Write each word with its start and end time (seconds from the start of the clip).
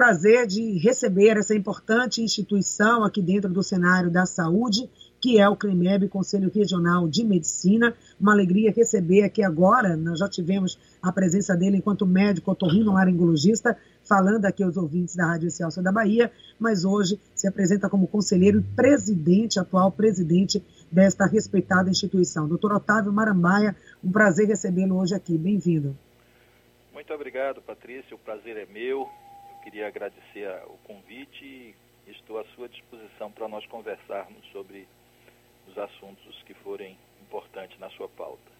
prazer 0.00 0.46
de 0.46 0.78
receber 0.78 1.36
essa 1.36 1.54
importante 1.54 2.22
instituição 2.22 3.04
aqui 3.04 3.20
dentro 3.20 3.50
do 3.50 3.62
cenário 3.62 4.10
da 4.10 4.24
saúde, 4.24 4.88
que 5.20 5.38
é 5.38 5.46
o 5.46 5.54
CREMEB, 5.54 6.08
Conselho 6.08 6.50
Regional 6.50 7.06
de 7.06 7.22
Medicina. 7.22 7.94
Uma 8.18 8.32
alegria 8.32 8.72
receber 8.74 9.24
aqui 9.24 9.44
agora, 9.44 9.98
nós 9.98 10.18
já 10.18 10.26
tivemos 10.26 10.78
a 11.02 11.12
presença 11.12 11.54
dele 11.54 11.76
enquanto 11.76 12.06
médico 12.06 12.50
otorrino-laringologista, 12.50 13.76
falando 14.02 14.46
aqui 14.46 14.62
aos 14.62 14.78
ouvintes 14.78 15.16
da 15.16 15.26
Rádio 15.26 15.50
Celso 15.50 15.82
da 15.82 15.92
Bahia, 15.92 16.32
mas 16.58 16.82
hoje 16.82 17.20
se 17.34 17.46
apresenta 17.46 17.86
como 17.86 18.08
conselheiro 18.08 18.60
e 18.60 18.62
presidente, 18.74 19.60
atual 19.60 19.92
presidente 19.92 20.64
desta 20.90 21.26
respeitada 21.26 21.90
instituição. 21.90 22.48
Doutor 22.48 22.72
Otávio 22.72 23.12
Marambaia, 23.12 23.76
um 24.02 24.10
prazer 24.10 24.48
recebê-lo 24.48 24.96
hoje 24.96 25.14
aqui. 25.14 25.36
Bem-vindo. 25.36 25.94
Muito 26.90 27.12
obrigado, 27.12 27.60
Patrícia. 27.60 28.16
O 28.16 28.18
prazer 28.18 28.56
é 28.56 28.64
meu. 28.64 29.06
Queria 29.62 29.88
agradecer 29.88 30.48
o 30.66 30.76
convite 30.84 31.44
e 31.44 32.10
estou 32.10 32.38
à 32.38 32.44
sua 32.56 32.68
disposição 32.68 33.30
para 33.30 33.48
nós 33.48 33.64
conversarmos 33.66 34.44
sobre 34.52 34.86
os 35.68 35.76
assuntos 35.76 36.42
que 36.46 36.54
forem 36.54 36.96
importantes 37.22 37.78
na 37.78 37.88
sua 37.90 38.08
pauta. 38.08 38.50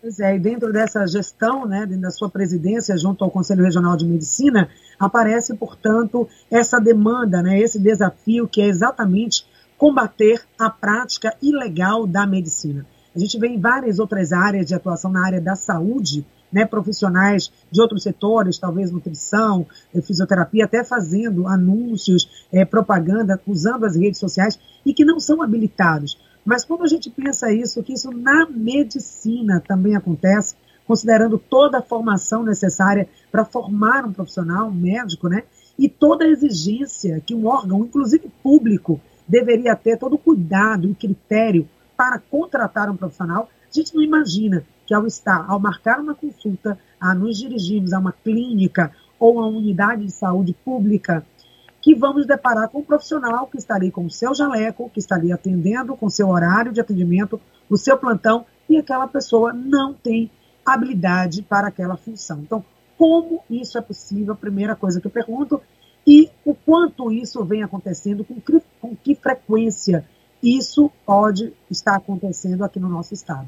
Pois 0.00 0.20
é, 0.20 0.36
e 0.36 0.38
dentro 0.38 0.72
dessa 0.72 1.04
gestão, 1.06 1.66
né, 1.66 1.84
dentro 1.84 2.02
da 2.02 2.10
sua 2.10 2.30
presidência 2.30 2.96
junto 2.96 3.24
ao 3.24 3.30
Conselho 3.30 3.64
Regional 3.64 3.96
de 3.96 4.06
Medicina, 4.06 4.70
aparece, 4.98 5.56
portanto, 5.56 6.28
essa 6.48 6.80
demanda, 6.80 7.42
né, 7.42 7.58
esse 7.58 7.80
desafio 7.80 8.46
que 8.46 8.62
é 8.62 8.66
exatamente 8.66 9.44
combater 9.76 10.44
a 10.58 10.70
prática 10.70 11.36
ilegal 11.42 12.06
da 12.06 12.26
medicina. 12.26 12.86
A 13.14 13.18
gente 13.18 13.38
vê 13.38 13.48
em 13.48 13.60
várias 13.60 13.98
outras 13.98 14.32
áreas 14.32 14.66
de 14.66 14.74
atuação 14.74 15.10
na 15.10 15.26
área 15.26 15.40
da 15.40 15.56
saúde, 15.56 16.24
né, 16.52 16.64
profissionais 16.64 17.52
de 17.70 17.80
outros 17.80 18.02
setores, 18.02 18.58
talvez 18.58 18.90
nutrição, 18.90 19.66
eh, 19.94 20.00
fisioterapia, 20.00 20.64
até 20.64 20.82
fazendo 20.82 21.46
anúncios, 21.46 22.46
é, 22.52 22.64
propaganda, 22.64 23.40
usando 23.46 23.84
as 23.84 23.96
redes 23.96 24.18
sociais 24.18 24.58
e 24.84 24.94
que 24.94 25.04
não 25.04 25.20
são 25.20 25.42
habilitados. 25.42 26.18
Mas 26.44 26.64
quando 26.64 26.84
a 26.84 26.86
gente 26.86 27.10
pensa 27.10 27.52
isso, 27.52 27.82
que 27.82 27.92
isso 27.92 28.10
na 28.10 28.46
medicina 28.48 29.62
também 29.66 29.94
acontece, 29.94 30.54
considerando 30.86 31.38
toda 31.38 31.78
a 31.78 31.82
formação 31.82 32.42
necessária 32.42 33.06
para 33.30 33.44
formar 33.44 34.06
um 34.06 34.12
profissional, 34.12 34.68
um 34.68 34.74
médico, 34.74 35.28
né? 35.28 35.42
E 35.78 35.88
toda 35.88 36.24
a 36.24 36.28
exigência 36.28 37.20
que 37.20 37.34
um 37.34 37.46
órgão, 37.46 37.84
inclusive 37.84 38.30
público, 38.42 38.98
deveria 39.28 39.76
ter, 39.76 39.98
todo 39.98 40.14
o 40.14 40.18
cuidado 40.18 40.88
e 40.88 40.94
critério 40.94 41.68
para 41.94 42.18
contratar 42.18 42.90
um 42.90 42.96
profissional, 42.96 43.50
a 43.70 43.72
gente 43.72 43.94
não 43.94 44.02
imagina 44.02 44.64
que 44.88 44.94
ao 44.94 45.06
estar, 45.06 45.44
ao 45.46 45.60
marcar 45.60 46.00
uma 46.00 46.14
consulta, 46.14 46.78
a 46.98 47.14
nos 47.14 47.36
dirigirmos 47.36 47.92
a 47.92 47.98
uma 47.98 48.10
clínica 48.10 48.90
ou 49.20 49.38
a 49.38 49.46
uma 49.46 49.58
unidade 49.58 50.06
de 50.06 50.10
saúde 50.10 50.56
pública, 50.64 51.26
que 51.82 51.94
vamos 51.94 52.24
deparar 52.26 52.70
com 52.70 52.78
um 52.78 52.84
profissional 52.84 53.46
que 53.46 53.58
estaria 53.58 53.92
com 53.92 54.06
o 54.06 54.10
seu 54.10 54.34
jaleco, 54.34 54.88
que 54.88 54.98
estaria 54.98 55.34
atendendo 55.34 55.94
com 55.94 56.08
seu 56.08 56.30
horário 56.30 56.72
de 56.72 56.80
atendimento, 56.80 57.38
o 57.68 57.76
seu 57.76 57.98
plantão, 57.98 58.46
e 58.66 58.78
aquela 58.78 59.06
pessoa 59.06 59.52
não 59.52 59.92
tem 59.92 60.30
habilidade 60.64 61.42
para 61.42 61.68
aquela 61.68 61.98
função. 61.98 62.38
Então, 62.40 62.64
como 62.96 63.42
isso 63.50 63.76
é 63.76 63.82
possível? 63.82 64.34
Primeira 64.34 64.74
coisa 64.74 65.02
que 65.02 65.06
eu 65.06 65.10
pergunto. 65.10 65.60
E 66.06 66.30
o 66.46 66.54
quanto 66.54 67.12
isso 67.12 67.44
vem 67.44 67.62
acontecendo, 67.62 68.24
com 68.24 68.40
que, 68.40 68.62
com 68.80 68.96
que 68.96 69.14
frequência 69.14 70.02
isso 70.42 70.90
pode 71.04 71.52
estar 71.70 71.94
acontecendo 71.94 72.64
aqui 72.64 72.80
no 72.80 72.88
nosso 72.88 73.12
estado? 73.12 73.46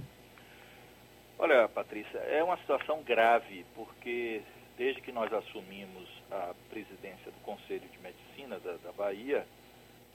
Olha, 1.42 1.66
Patrícia, 1.68 2.18
é 2.18 2.44
uma 2.44 2.58
situação 2.58 3.02
grave, 3.02 3.64
porque 3.74 4.42
desde 4.76 5.00
que 5.00 5.10
nós 5.10 5.32
assumimos 5.32 6.06
a 6.30 6.54
presidência 6.68 7.32
do 7.32 7.40
Conselho 7.40 7.88
de 7.88 7.98
Medicina 7.98 8.60
da, 8.60 8.72
da 8.72 8.92
Bahia, 8.92 9.46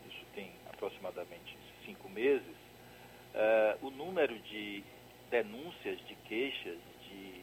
isso 0.08 0.24
tem 0.36 0.52
aproximadamente 0.70 1.58
cinco 1.84 2.08
meses, 2.10 2.56
uh, 3.34 3.88
o 3.88 3.90
número 3.90 4.38
de 4.38 4.84
denúncias, 5.32 5.98
de 6.06 6.14
queixas, 6.28 6.78
de 7.10 7.42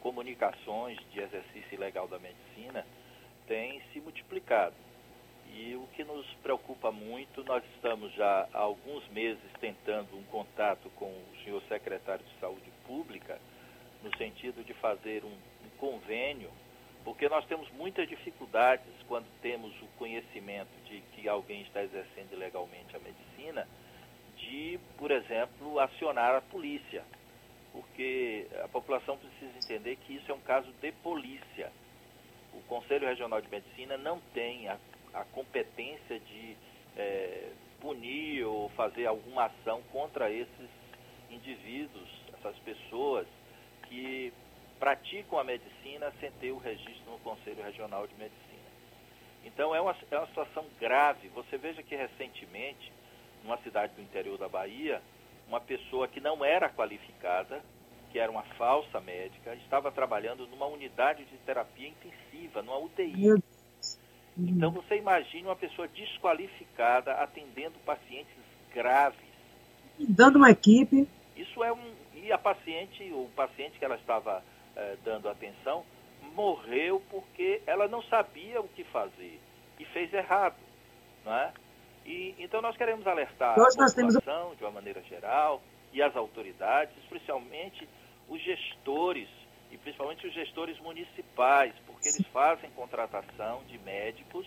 comunicações 0.00 0.98
de 1.12 1.20
exercício 1.20 1.72
ilegal 1.72 2.08
da 2.08 2.18
medicina 2.18 2.84
tem 3.46 3.80
se 3.92 4.00
multiplicado. 4.00 4.74
E 5.54 5.74
o 5.76 5.86
que 5.94 6.04
nos 6.04 6.26
preocupa 6.42 6.90
muito, 6.90 7.44
nós 7.44 7.62
estamos 7.74 8.12
já 8.14 8.48
há 8.52 8.58
alguns 8.58 9.06
meses 9.08 9.42
tentando 9.60 10.16
um 10.16 10.22
contato 10.24 10.88
com 10.96 11.06
o 11.06 11.36
senhor 11.44 11.62
secretário 11.68 12.24
de 12.24 12.40
Saúde 12.40 12.70
Pública, 12.86 13.38
no 14.02 14.16
sentido 14.16 14.64
de 14.64 14.72
fazer 14.74 15.24
um, 15.24 15.28
um 15.28 15.70
convênio 15.78 16.50
porque 17.04 17.28
nós 17.28 17.44
temos 17.46 17.70
muitas 17.72 18.08
dificuldades 18.08 18.84
quando 19.08 19.26
temos 19.40 19.72
o 19.82 19.86
conhecimento 19.98 20.70
de 20.84 21.00
que 21.12 21.28
alguém 21.28 21.62
está 21.62 21.82
exercendo 21.82 22.32
ilegalmente 22.32 22.94
a 22.94 22.98
medicina, 22.98 23.66
de, 24.36 24.78
por 24.96 25.10
exemplo, 25.10 25.78
acionar 25.80 26.34
a 26.34 26.40
polícia, 26.40 27.02
porque 27.72 28.46
a 28.62 28.68
população 28.68 29.16
precisa 29.16 29.58
entender 29.58 29.96
que 29.96 30.14
isso 30.14 30.30
é 30.30 30.34
um 30.34 30.40
caso 30.40 30.70
de 30.80 30.92
polícia. 30.92 31.72
O 32.52 32.60
Conselho 32.62 33.06
Regional 33.06 33.40
de 33.40 33.48
Medicina 33.48 33.96
não 33.96 34.20
tem 34.34 34.68
a, 34.68 34.76
a 35.14 35.24
competência 35.24 36.18
de 36.20 36.56
é, 36.96 37.50
punir 37.80 38.44
ou 38.44 38.68
fazer 38.70 39.06
alguma 39.06 39.46
ação 39.46 39.82
contra 39.92 40.30
esses 40.30 40.68
indivíduos, 41.30 42.08
essas 42.34 42.56
pessoas 42.58 43.26
que 43.88 44.32
praticam 44.78 45.38
a 45.38 45.44
medicina 45.44 46.12
sem 46.20 46.30
ter 46.32 46.52
o 46.52 46.58
registro 46.58 47.10
no 47.10 47.18
Conselho 47.18 47.62
Regional 47.62 48.06
de 48.06 48.14
Medicina. 48.14 48.50
Então 49.44 49.74
é 49.74 49.80
uma, 49.80 49.96
é 50.10 50.18
uma 50.18 50.26
situação 50.26 50.64
grave. 50.78 51.28
Você 51.28 51.56
veja 51.56 51.82
que 51.82 51.94
recentemente, 51.94 52.92
numa 53.42 53.58
cidade 53.58 53.94
do 53.94 54.02
interior 54.02 54.38
da 54.38 54.48
Bahia, 54.48 55.02
uma 55.48 55.60
pessoa 55.60 56.08
que 56.08 56.20
não 56.20 56.44
era 56.44 56.68
qualificada, 56.68 57.62
que 58.10 58.18
era 58.18 58.30
uma 58.30 58.42
falsa 58.56 59.00
médica, 59.00 59.54
estava 59.54 59.90
trabalhando 59.90 60.46
numa 60.46 60.66
unidade 60.66 61.24
de 61.24 61.36
terapia 61.38 61.88
intensiva, 61.88 62.62
numa 62.62 62.78
UTI. 62.78 63.42
Então 64.48 64.70
você 64.70 64.96
imagine 64.96 65.44
uma 65.44 65.56
pessoa 65.56 65.88
desqualificada 65.88 67.12
atendendo 67.14 67.78
pacientes 67.84 68.34
graves. 68.72 69.20
Dando 69.98 70.36
uma 70.36 70.50
equipe. 70.50 71.08
Isso 71.36 71.62
é 71.62 71.72
um. 71.72 71.94
E 72.14 72.32
a 72.32 72.38
paciente, 72.38 73.02
o 73.12 73.28
paciente 73.34 73.78
que 73.78 73.84
ela 73.84 73.96
estava 73.96 74.42
eh, 74.76 74.96
dando 75.04 75.28
atenção, 75.28 75.84
morreu 76.34 77.02
porque 77.10 77.62
ela 77.66 77.88
não 77.88 78.02
sabia 78.02 78.60
o 78.60 78.68
que 78.68 78.84
fazer 78.84 79.40
e 79.78 79.84
fez 79.86 80.12
errado. 80.12 80.56
Não 81.24 81.34
é? 81.34 81.52
e, 82.10 82.34
então 82.38 82.60
nós 82.60 82.76
queremos 82.76 83.06
alertar 83.06 83.56
nós, 83.56 83.78
a 83.78 83.86
população 83.86 84.20
temos... 84.20 84.58
de 84.58 84.64
uma 84.64 84.70
maneira 84.70 85.02
geral 85.02 85.62
e 85.92 86.02
as 86.02 86.14
autoridades, 86.16 86.94
especialmente 87.04 87.88
os 88.28 88.40
gestores 88.42 89.28
e 89.70 89.78
principalmente 89.78 90.26
os 90.26 90.34
gestores 90.34 90.78
municipais, 90.80 91.72
porque 92.00 92.08
eles 92.08 92.26
fazem 92.32 92.70
contratação 92.70 93.60
de 93.68 93.78
médicos 93.84 94.46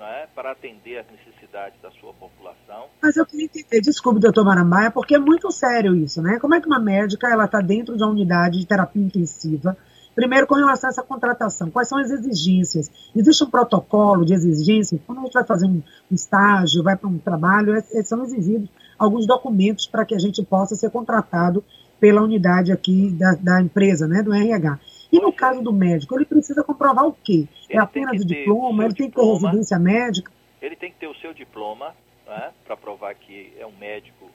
é, 0.00 0.26
para 0.34 0.52
atender 0.52 0.98
as 0.98 1.06
necessidades 1.10 1.80
da 1.82 1.90
sua 1.90 2.12
população. 2.14 2.86
Mas 3.02 3.16
eu 3.16 3.26
queria 3.26 3.44
entender, 3.44 3.80
desculpe, 3.82 4.18
doutor 4.18 4.44
Marambaia, 4.44 4.90
porque 4.90 5.14
é 5.14 5.18
muito 5.18 5.50
sério 5.50 5.94
isso, 5.94 6.22
né? 6.22 6.38
Como 6.40 6.54
é 6.54 6.60
que 6.60 6.66
uma 6.66 6.80
médica 6.80 7.28
ela 7.28 7.44
está 7.44 7.60
dentro 7.60 7.96
de 7.96 8.02
uma 8.02 8.10
unidade 8.10 8.58
de 8.58 8.66
terapia 8.66 9.02
intensiva? 9.02 9.76
Primeiro, 10.14 10.46
com 10.46 10.54
relação 10.54 10.88
a 10.88 10.90
essa 10.92 11.02
contratação, 11.02 11.70
quais 11.70 11.88
são 11.88 11.98
as 11.98 12.10
exigências? 12.10 12.90
Existe 13.14 13.44
um 13.44 13.50
protocolo 13.50 14.24
de 14.24 14.32
exigência? 14.32 14.98
Quando 15.06 15.18
a 15.18 15.22
gente 15.24 15.34
vai 15.34 15.44
fazer 15.44 15.66
um, 15.66 15.82
um 16.10 16.14
estágio, 16.14 16.82
vai 16.82 16.96
para 16.96 17.08
um 17.08 17.18
trabalho, 17.18 17.74
é, 17.76 17.84
é, 17.92 18.02
são 18.02 18.24
exigidos 18.24 18.70
alguns 18.98 19.26
documentos 19.26 19.86
para 19.86 20.06
que 20.06 20.14
a 20.14 20.18
gente 20.18 20.42
possa 20.42 20.74
ser 20.74 20.90
contratado 20.90 21.62
pela 22.00 22.22
unidade 22.22 22.72
aqui 22.72 23.10
da, 23.10 23.32
da 23.34 23.60
empresa, 23.60 24.06
né, 24.08 24.22
do 24.22 24.32
RH. 24.32 24.78
E 25.12 25.20
no 25.20 25.32
caso 25.32 25.62
do 25.62 25.72
médico, 25.72 26.14
ele 26.16 26.24
precisa 26.24 26.64
comprovar 26.64 27.06
o 27.06 27.12
quê? 27.12 27.46
É 27.68 27.72
ele 27.72 27.78
é 27.78 27.82
apenas 27.82 28.20
o 28.20 28.24
diploma? 28.24 28.84
Ele 28.84 28.94
tem 28.94 29.10
que 29.10 29.16
ter 29.16 29.24
residência 29.24 29.78
médica? 29.78 30.32
Ele 30.60 30.76
tem 30.76 30.90
que 30.90 30.98
ter 30.98 31.06
o 31.06 31.14
seu 31.16 31.32
diploma 31.32 31.94
né, 32.26 32.52
para 32.64 32.76
provar 32.76 33.14
que 33.14 33.52
é 33.58 33.66
um 33.66 33.76
médico 33.76 34.30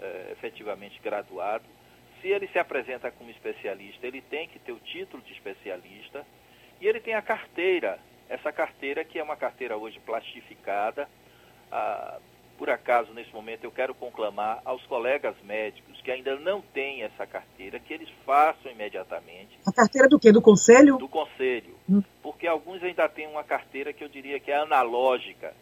é, 0.00 0.32
efetivamente 0.32 1.00
graduado. 1.02 1.64
Se 2.20 2.28
ele 2.28 2.46
se 2.48 2.58
apresenta 2.58 3.10
como 3.10 3.30
especialista, 3.30 4.06
ele 4.06 4.20
tem 4.22 4.48
que 4.48 4.58
ter 4.58 4.72
o 4.72 4.78
título 4.78 5.22
de 5.22 5.32
especialista 5.32 6.24
e 6.80 6.86
ele 6.86 7.00
tem 7.00 7.14
a 7.14 7.22
carteira. 7.22 7.98
Essa 8.28 8.52
carteira 8.52 9.04
que 9.04 9.18
é 9.18 9.22
uma 9.22 9.36
carteira 9.36 9.76
hoje 9.76 9.98
plastificada, 10.00 11.08
ah, 11.70 12.18
por 12.58 12.70
acaso, 12.70 13.12
nesse 13.12 13.32
momento, 13.32 13.64
eu 13.64 13.72
quero 13.72 13.94
conclamar 13.94 14.60
aos 14.64 14.84
colegas 14.86 15.34
médicos 15.42 16.00
que 16.00 16.10
ainda 16.10 16.36
não 16.36 16.60
têm 16.60 17.02
essa 17.02 17.26
carteira, 17.26 17.78
que 17.80 17.92
eles 17.92 18.08
façam 18.24 18.70
imediatamente. 18.70 19.58
A 19.66 19.72
carteira 19.72 20.08
do 20.08 20.18
quê? 20.18 20.30
Do 20.30 20.42
conselho? 20.42 20.96
Do 20.96 21.08
conselho. 21.08 21.74
Hum. 21.88 22.02
Porque 22.22 22.46
alguns 22.46 22.82
ainda 22.82 23.08
têm 23.08 23.26
uma 23.26 23.44
carteira 23.44 23.92
que 23.92 24.04
eu 24.04 24.08
diria 24.08 24.38
que 24.38 24.50
é 24.50 24.56
analógica. 24.56 25.54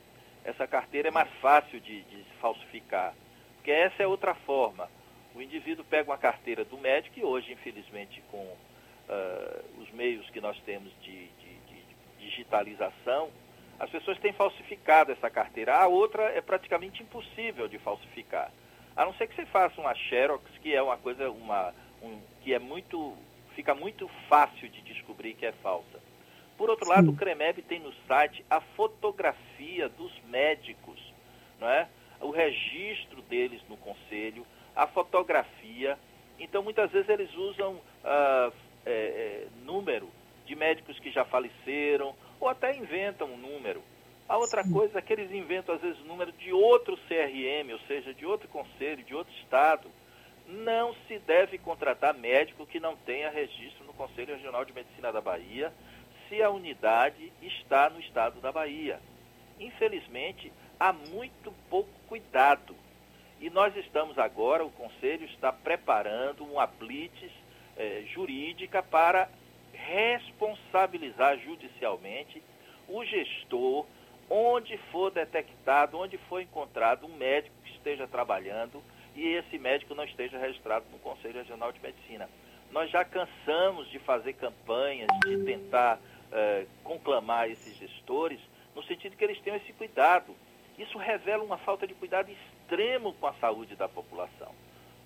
Essa 0.45 0.67
carteira 0.67 1.09
é 1.09 1.11
mais 1.11 1.31
fácil 1.41 1.81
de, 1.81 2.03
de 2.03 2.25
falsificar. 2.41 3.15
Porque 3.57 3.71
essa 3.71 4.03
é 4.03 4.07
outra 4.07 4.35
forma. 4.35 4.89
O 5.35 5.41
indivíduo 5.41 5.85
pega 5.85 6.11
uma 6.11 6.19
carteira 6.19 6.65
do 6.65 6.77
médico 6.79 7.19
e 7.19 7.25
hoje, 7.25 7.53
infelizmente, 7.53 8.23
com 8.31 8.39
uh, 8.39 9.83
os 9.83 9.91
meios 9.93 10.29
que 10.31 10.41
nós 10.41 10.59
temos 10.67 10.91
de, 11.03 11.27
de, 11.27 11.55
de 11.69 11.85
digitalização, 12.19 13.31
As 13.81 13.89
pessoas 13.89 14.19
têm 14.19 14.33
falsificado 14.33 15.11
essa 15.11 15.31
carteira. 15.31 15.75
A 15.75 15.89
outra 15.89 16.25
é 16.25 16.41
praticamente 16.41 17.03
impossível 17.03 17.67
de 17.67 17.79
falsificar. 17.79 18.53
A 18.95 19.07
não 19.07 19.15
ser 19.15 19.27
que 19.27 19.35
você 19.35 19.47
faça 19.47 19.81
uma 19.81 19.95
Xerox, 19.95 20.45
que 20.63 20.75
é 20.75 20.83
uma 20.83 20.99
coisa, 20.99 21.31
uma, 21.31 21.75
um, 22.03 22.21
que 22.43 22.53
é 22.53 22.59
muito, 22.59 23.17
fica 23.57 23.75
muito 23.75 24.07
fácil 24.29 24.69
de 24.69 24.83
descobrir 24.83 25.33
que 25.33 25.47
é 25.47 25.53
falsa. 25.53 25.99
Por 26.59 26.69
outro 26.69 26.85
Sim. 26.85 26.93
lado, 26.93 27.11
o 27.11 27.17
CREMEB 27.17 27.63
tem 27.63 27.81
no 27.81 27.93
site 28.07 28.45
a 28.51 28.61
fotografia 28.61 29.89
dos 29.89 30.13
médicos, 30.29 31.01
não 31.59 31.69
é? 31.69 31.89
o 32.21 32.31
registro 32.31 33.23
deles 33.23 33.63
no 33.69 33.77
conselho, 33.79 34.47
a 34.77 34.87
fotografia. 34.87 35.99
Então, 36.39 36.63
muitas 36.63 36.91
vezes 36.91 37.09
eles 37.09 37.35
usam 37.35 37.81
ah, 38.05 38.53
é, 38.85 38.91
é, 38.91 39.47
número 39.65 40.09
de 40.47 40.55
médicos 40.55 40.99
que 40.99 41.11
já 41.11 41.25
faleceram, 41.25 42.15
ou 42.41 42.49
até 42.49 42.75
inventam 42.75 43.29
um 43.29 43.37
número. 43.37 43.83
A 44.29 44.37
outra 44.37 44.63
Sim. 44.63 44.73
coisa 44.73 44.99
é 44.99 45.03
que 45.03 45.13
eles 45.13 45.31
inventam, 45.31 45.75
às 45.75 45.81
vezes, 45.81 46.01
o 46.01 46.05
número 46.05 46.33
de 46.33 46.53
outro 46.53 46.97
CRM, 47.09 47.73
ou 47.73 47.81
seja, 47.81 48.15
de 48.15 48.25
outro 48.25 48.49
conselho, 48.49 49.05
de 49.05 49.15
outro 49.15 49.35
estado. 49.35 49.91
Não 50.47 50.95
se 51.07 51.19
deve 51.19 51.59
contratar 51.59 52.15
médico 52.15 52.67
que 52.67 52.81
não 52.81 52.97
tenha 52.97 53.31
registro 53.31 53.85
no 53.85 53.93
Conselho 53.93 54.35
Regional 54.35 54.65
de 54.65 54.73
Medicina 54.73 55.13
da 55.13 55.21
Bahia, 55.21 55.73
se 56.29 56.43
a 56.43 56.51
unidade 56.51 57.33
está 57.43 57.91
no 57.91 58.01
estado 58.01 58.41
da 58.41 58.51
Bahia. 58.51 59.01
Infelizmente, 59.59 60.53
há 60.79 60.93
muito 60.93 61.53
pouco 61.69 61.91
cuidado. 62.09 62.75
E 63.41 63.51
nós 63.51 63.77
estamos 63.77 64.19
agora, 64.19 64.65
o 64.65 64.71
Conselho 64.71 65.25
está 65.27 65.53
preparando 65.53 66.45
uma 66.45 66.67
blitz 66.67 67.31
eh, 67.77 68.05
jurídica 68.13 68.83
para 68.83 69.29
responsabilizar 69.91 71.37
judicialmente 71.39 72.41
o 72.87 73.05
gestor 73.05 73.85
onde 74.29 74.79
for 74.93 75.11
detectado, 75.11 75.99
onde 75.99 76.17
for 76.17 76.41
encontrado 76.41 77.07
um 77.07 77.17
médico 77.17 77.57
que 77.65 77.73
esteja 77.73 78.07
trabalhando 78.07 78.81
e 79.17 79.27
esse 79.27 79.59
médico 79.59 79.93
não 79.93 80.05
esteja 80.05 80.39
registrado 80.39 80.87
no 80.93 80.99
Conselho 81.01 81.39
Regional 81.39 81.73
de 81.73 81.81
Medicina. 81.81 82.31
Nós 82.71 82.89
já 82.89 83.05
cansamos 83.05 83.91
de 83.91 83.99
fazer 83.99 84.35
campanhas, 84.35 85.09
de 85.27 85.45
tentar 85.45 85.99
eh, 86.31 86.67
conclamar 86.85 87.51
esses 87.51 87.77
gestores, 87.77 88.39
no 88.77 88.85
sentido 88.85 89.17
que 89.17 89.25
eles 89.25 89.41
tenham 89.41 89.57
esse 89.57 89.73
cuidado. 89.73 90.37
Isso 90.79 90.97
revela 90.97 91.43
uma 91.43 91.59
falta 91.59 91.85
de 91.85 91.95
cuidado 91.95 92.31
extremo 92.31 93.13
com 93.15 93.27
a 93.27 93.35
saúde 93.35 93.75
da 93.75 93.89
população. 93.89 94.55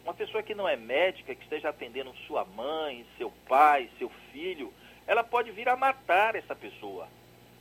Uma 0.05 0.13
pessoa 0.15 0.43
que 0.43 0.55
não 0.55 0.69
é 0.69 0.77
médica, 0.77 1.35
que 1.35 1.43
esteja 1.43 1.71
atendendo 1.71 2.15
sua 2.27 2.45
mãe, 2.45 3.07
seu 3.17 3.33
pai, 3.49 3.89
seu 3.99 4.11
filho, 4.31 4.73
ela 5.07 5.25
pode 5.25 5.51
vir 5.51 5.69
a 5.69 5.77
matar 5.77 6.37
essa 6.37 6.55
pessoa 6.55 7.09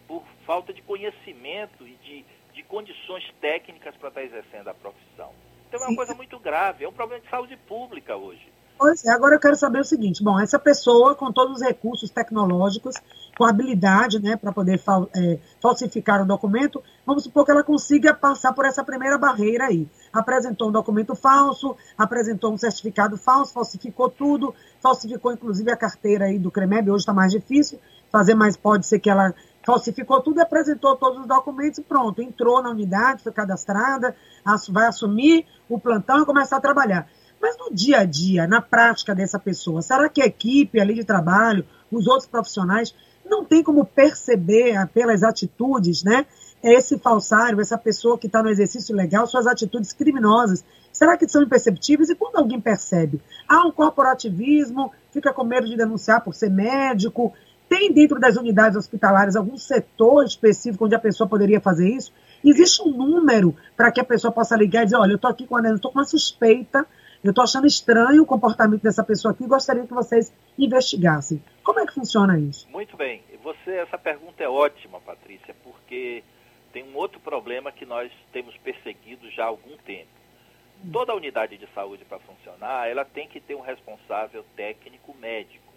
por 0.08 0.24
falta 0.46 0.74
de 0.74 0.82
conhecimento 0.82 1.88
e 1.88 1.96
de, 2.04 2.26
de 2.54 2.64
condições 2.64 3.24
técnicas 3.40 3.96
para 3.96 4.10
estar 4.10 4.24
exercendo 4.24 4.68
a 4.68 4.74
profissão. 4.74 5.34
Então 5.70 5.82
é 5.82 5.88
uma 5.88 5.96
coisa 5.96 6.14
muito 6.14 6.38
grave, 6.38 6.84
é 6.84 6.88
um 6.88 6.94
problema 6.94 7.24
de 7.24 7.30
saúde 7.30 7.56
pública 7.56 8.16
hoje. 8.16 8.53
Pois 8.78 9.06
é, 9.06 9.12
agora 9.12 9.36
eu 9.36 9.40
quero 9.40 9.56
saber 9.56 9.80
o 9.80 9.84
seguinte: 9.84 10.24
bom, 10.24 10.40
essa 10.40 10.60
pessoa, 10.60 11.16
com 11.16 11.32
todos 11.32 11.58
os 11.58 11.62
recursos 11.62 12.10
tecnológicos, 12.10 12.96
com 13.38 13.46
habilidade 13.46 14.20
né, 14.20 14.36
para 14.36 14.52
poder 14.52 14.78
fal, 14.78 15.10
é, 15.16 15.40
falsificar 15.62 16.22
o 16.22 16.26
documento, 16.26 16.84
vamos 17.06 17.24
supor 17.24 17.46
que 17.46 17.52
ela 17.52 17.64
consiga 17.64 18.14
passar 18.14 18.54
por 18.54 18.66
essa 18.66 18.84
primeira 18.84 19.18
barreira 19.18 19.66
aí. 19.66 19.88
Apresentou 20.12 20.70
um 20.70 20.72
documento 20.72 21.16
falso, 21.16 21.76
apresentou 21.98 22.54
um 22.54 22.58
certificado 22.58 23.18
falso, 23.18 23.54
falsificou 23.54 24.10
tudo, 24.10 24.54
falsificou 24.82 25.32
inclusive 25.32 25.72
a 25.72 25.78
carteira 25.78 26.26
aí 26.26 26.38
do 26.38 26.52
CREMEB, 26.52 26.92
hoje 26.92 27.02
está 27.02 27.14
mais 27.14 27.32
difícil 27.32 27.80
fazer, 28.12 28.36
mas 28.36 28.56
pode 28.56 28.86
ser 28.86 29.00
que 29.00 29.10
ela 29.10 29.34
falsificou 29.66 30.22
tudo, 30.22 30.40
apresentou 30.40 30.96
todos 30.96 31.22
os 31.22 31.26
documentos 31.26 31.80
e 31.80 31.82
pronto, 31.82 32.22
entrou 32.22 32.62
na 32.62 32.70
unidade, 32.70 33.24
foi 33.24 33.32
cadastrada, 33.32 34.16
vai 34.70 34.88
assumir 34.88 35.46
o 35.70 35.80
plantão 35.80 36.22
e 36.22 36.26
começar 36.26 36.58
a 36.58 36.62
trabalhar. 36.62 37.08
Mas 37.44 37.58
no 37.58 37.76
dia 37.76 38.00
a 38.00 38.06
dia, 38.06 38.48
na 38.48 38.62
prática 38.62 39.14
dessa 39.14 39.38
pessoa, 39.38 39.82
será 39.82 40.08
que 40.08 40.22
a 40.22 40.26
equipe 40.26 40.80
ali 40.80 40.94
de 40.94 41.04
trabalho, 41.04 41.66
os 41.92 42.08
outros 42.08 42.26
profissionais, 42.26 42.96
não 43.26 43.44
tem 43.44 43.62
como 43.62 43.84
perceber 43.84 44.78
ah, 44.78 44.88
pelas 44.88 45.24
atitudes, 45.24 46.06
né? 46.06 46.26
Esse 46.64 46.98
falsário, 46.98 47.60
essa 47.60 47.78
pessoa 47.78 48.18
que 48.18 48.28
está 48.28 48.42
no 48.42 48.48
exercício 48.48 48.96
legal, 48.96 49.28
suas 49.28 49.46
atitudes 49.46 49.92
criminosas, 49.92 50.64
será 50.90 51.18
que 51.18 51.28
são 51.28 51.44
imperceptíveis? 51.44 52.10
E 52.10 52.16
quando 52.16 52.38
alguém 52.38 52.62
percebe? 52.62 53.20
Há 53.46 53.68
um 53.68 53.74
corporativismo, 53.74 54.94
fica 55.12 55.34
com 55.34 55.44
medo 55.44 55.68
de 55.68 55.76
denunciar 55.76 56.24
por 56.24 56.34
ser 56.34 56.50
médico. 56.50 57.34
Tem 57.68 57.92
dentro 57.92 58.22
das 58.22 58.38
unidades 58.38 58.78
hospitalares 58.78 59.36
algum 59.36 59.58
setor 59.58 60.24
específico 60.24 60.86
onde 60.86 60.96
a 60.96 61.00
pessoa 61.00 61.28
poderia 61.28 61.60
fazer 61.60 61.90
isso? 61.90 62.14
Existe 62.42 62.82
um 62.82 62.92
número 62.92 63.54
para 63.76 63.92
que 63.92 64.00
a 64.00 64.06
pessoa 64.06 64.32
possa 64.32 64.56
ligar 64.56 64.84
e 64.84 64.86
dizer, 64.86 64.96
olha, 64.96 65.12
eu 65.12 65.18
estou 65.18 65.30
aqui 65.30 65.46
com 65.46 65.58
a 65.58 65.74
estou 65.74 65.92
com 65.92 66.00
uma 66.00 66.06
suspeita 66.06 66.88
eu 67.24 67.30
estou 67.30 67.44
achando 67.44 67.66
estranho 67.66 68.22
o 68.22 68.26
comportamento 68.26 68.82
dessa 68.82 69.02
pessoa 69.02 69.34
aqui 69.34 69.46
e 69.46 69.48
gostaria 69.48 69.88
que 69.88 69.94
vocês 69.94 70.34
investigassem. 70.60 71.42
Como 71.64 71.80
é 71.80 71.86
que 71.86 71.94
funciona 71.94 72.38
isso? 72.38 72.70
Muito 72.70 72.98
bem. 72.98 73.24
Você, 73.42 73.72
essa 73.72 73.98
pergunta 73.98 74.44
é 74.44 74.50
ótima, 74.50 75.00
Patrícia, 75.00 75.56
porque 75.64 76.22
tem 76.74 76.84
um 76.84 76.98
outro 76.98 77.22
problema 77.22 77.72
que 77.72 77.86
nós 77.86 78.12
temos 78.34 78.58
perseguido 78.58 79.32
já 79.32 79.44
há 79.46 79.48
algum 79.48 79.78
tempo. 79.78 80.10
Toda 80.92 81.16
unidade 81.16 81.58
de 81.58 81.66
saúde 81.74 82.04
para 82.04 82.20
funcionar, 82.20 82.90
ela 82.90 83.06
tem 83.06 83.30
que 83.30 83.40
ter 83.40 83.56
um 83.56 83.62
responsável 83.62 84.44
técnico 84.58 85.16
médico. 85.16 85.72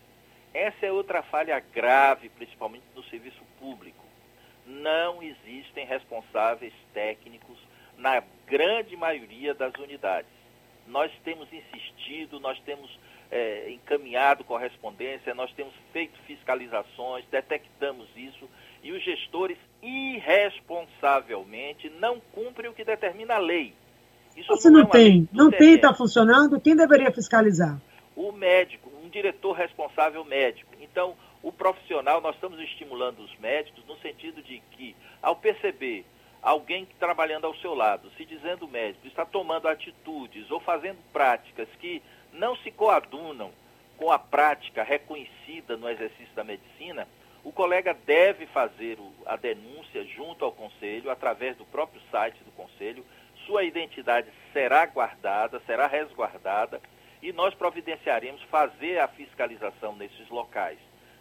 Essa 0.53 0.87
é 0.87 0.91
outra 0.91 1.23
falha 1.23 1.61
grave, 1.61 2.29
principalmente 2.29 2.85
no 2.93 3.05
serviço 3.05 3.43
público. 3.61 4.05
Não 4.67 5.23
existem 5.23 5.87
responsáveis 5.87 6.75
técnicos 6.93 7.59
na 7.97 8.21
grande 8.49 8.97
maioria 8.97 9.55
das 9.55 9.73
unidades 9.75 10.36
nós 10.87 11.13
temos 11.25 11.49
insistido, 11.53 12.41
nós 12.41 12.59
temos 12.61 12.91
é, 13.31 13.71
encaminhado 13.71 14.43
correspondência, 14.45 15.35
nós 15.35 15.53
temos 15.53 15.75
feito 15.93 16.19
fiscalizações, 16.27 17.27
detectamos 17.31 18.09
isso 18.17 18.49
e 18.83 18.93
os 18.93 19.05
gestores 19.05 19.59
irresponsavelmente 19.83 21.91
não 22.01 22.19
cumprem 22.33 22.71
o 22.71 22.75
que 22.75 22.85
determina 22.85 23.35
a 23.35 23.39
lei. 23.39 23.75
Isso 24.37 24.49
Você 24.49 24.71
não, 24.71 24.81
não 24.81 24.89
é 24.89 24.91
tem, 24.91 25.29
não 25.33 25.51
tem, 25.51 25.75
está 25.75 25.95
funcionando, 25.95 26.61
quem 26.61 26.77
deveria 26.77 27.11
fiscalizar? 27.11 27.81
O 28.15 28.31
médico, 28.33 28.91
um 29.03 29.09
diretor 29.09 29.55
responsável 29.55 30.23
médico. 30.25 30.71
Então, 30.81 31.17
o 31.43 31.51
profissional, 31.51 32.21
nós 32.21 32.35
estamos 32.35 32.61
estimulando 32.61 33.21
os 33.21 33.35
médicos 33.39 33.83
no 33.87 33.97
sentido 33.99 34.43
de 34.43 34.63
que, 34.73 34.95
ao 35.23 35.37
perceber 35.37 36.05
alguém 36.47 36.87
trabalhando 37.01 37.45
ao 37.45 37.57
seu 37.57 37.75
lado, 37.75 38.09
se 38.17 38.25
dizendo 38.25 38.69
médico, 38.69 39.09
está 39.09 39.27
tomando 39.27 39.67
atitudes 39.67 40.49
ou 40.49 40.61
fazendo 40.61 40.99
práticas 41.13 41.69
que 41.81 42.01
não 42.33 42.55
se 42.59 42.71
coadunam 42.71 43.51
com 43.97 44.13
a 44.13 44.19
prática 44.19 44.85
reconhecida 44.85 45.77
no 45.77 45.89
exercício 45.91 46.33
da 46.37 46.45
medicina, 46.45 47.09
o 47.43 47.51
colega 47.51 47.93
deve 48.07 48.47
fazer 48.47 48.97
a 49.27 49.35
denúncia 49.35 50.05
junto 50.05 50.45
ao 50.45 50.53
conselho, 50.53 51.11
através 51.11 51.57
do 51.57 51.65
próprio 51.65 52.01
site 52.13 52.39
do 52.45 52.53
conselho. 52.53 53.05
Sua 53.45 53.65
identidade 53.65 54.29
será 54.53 54.87
guardada, 54.87 55.61
será 55.67 55.89
resguardada 55.89 56.81
e 57.21 57.33
nós 57.33 57.55
providenciaremos 57.55 58.41
fazer 58.45 59.01
a 59.01 59.09
fiscalização 59.09 59.97
nesses 59.97 60.29
locais, 60.29 60.79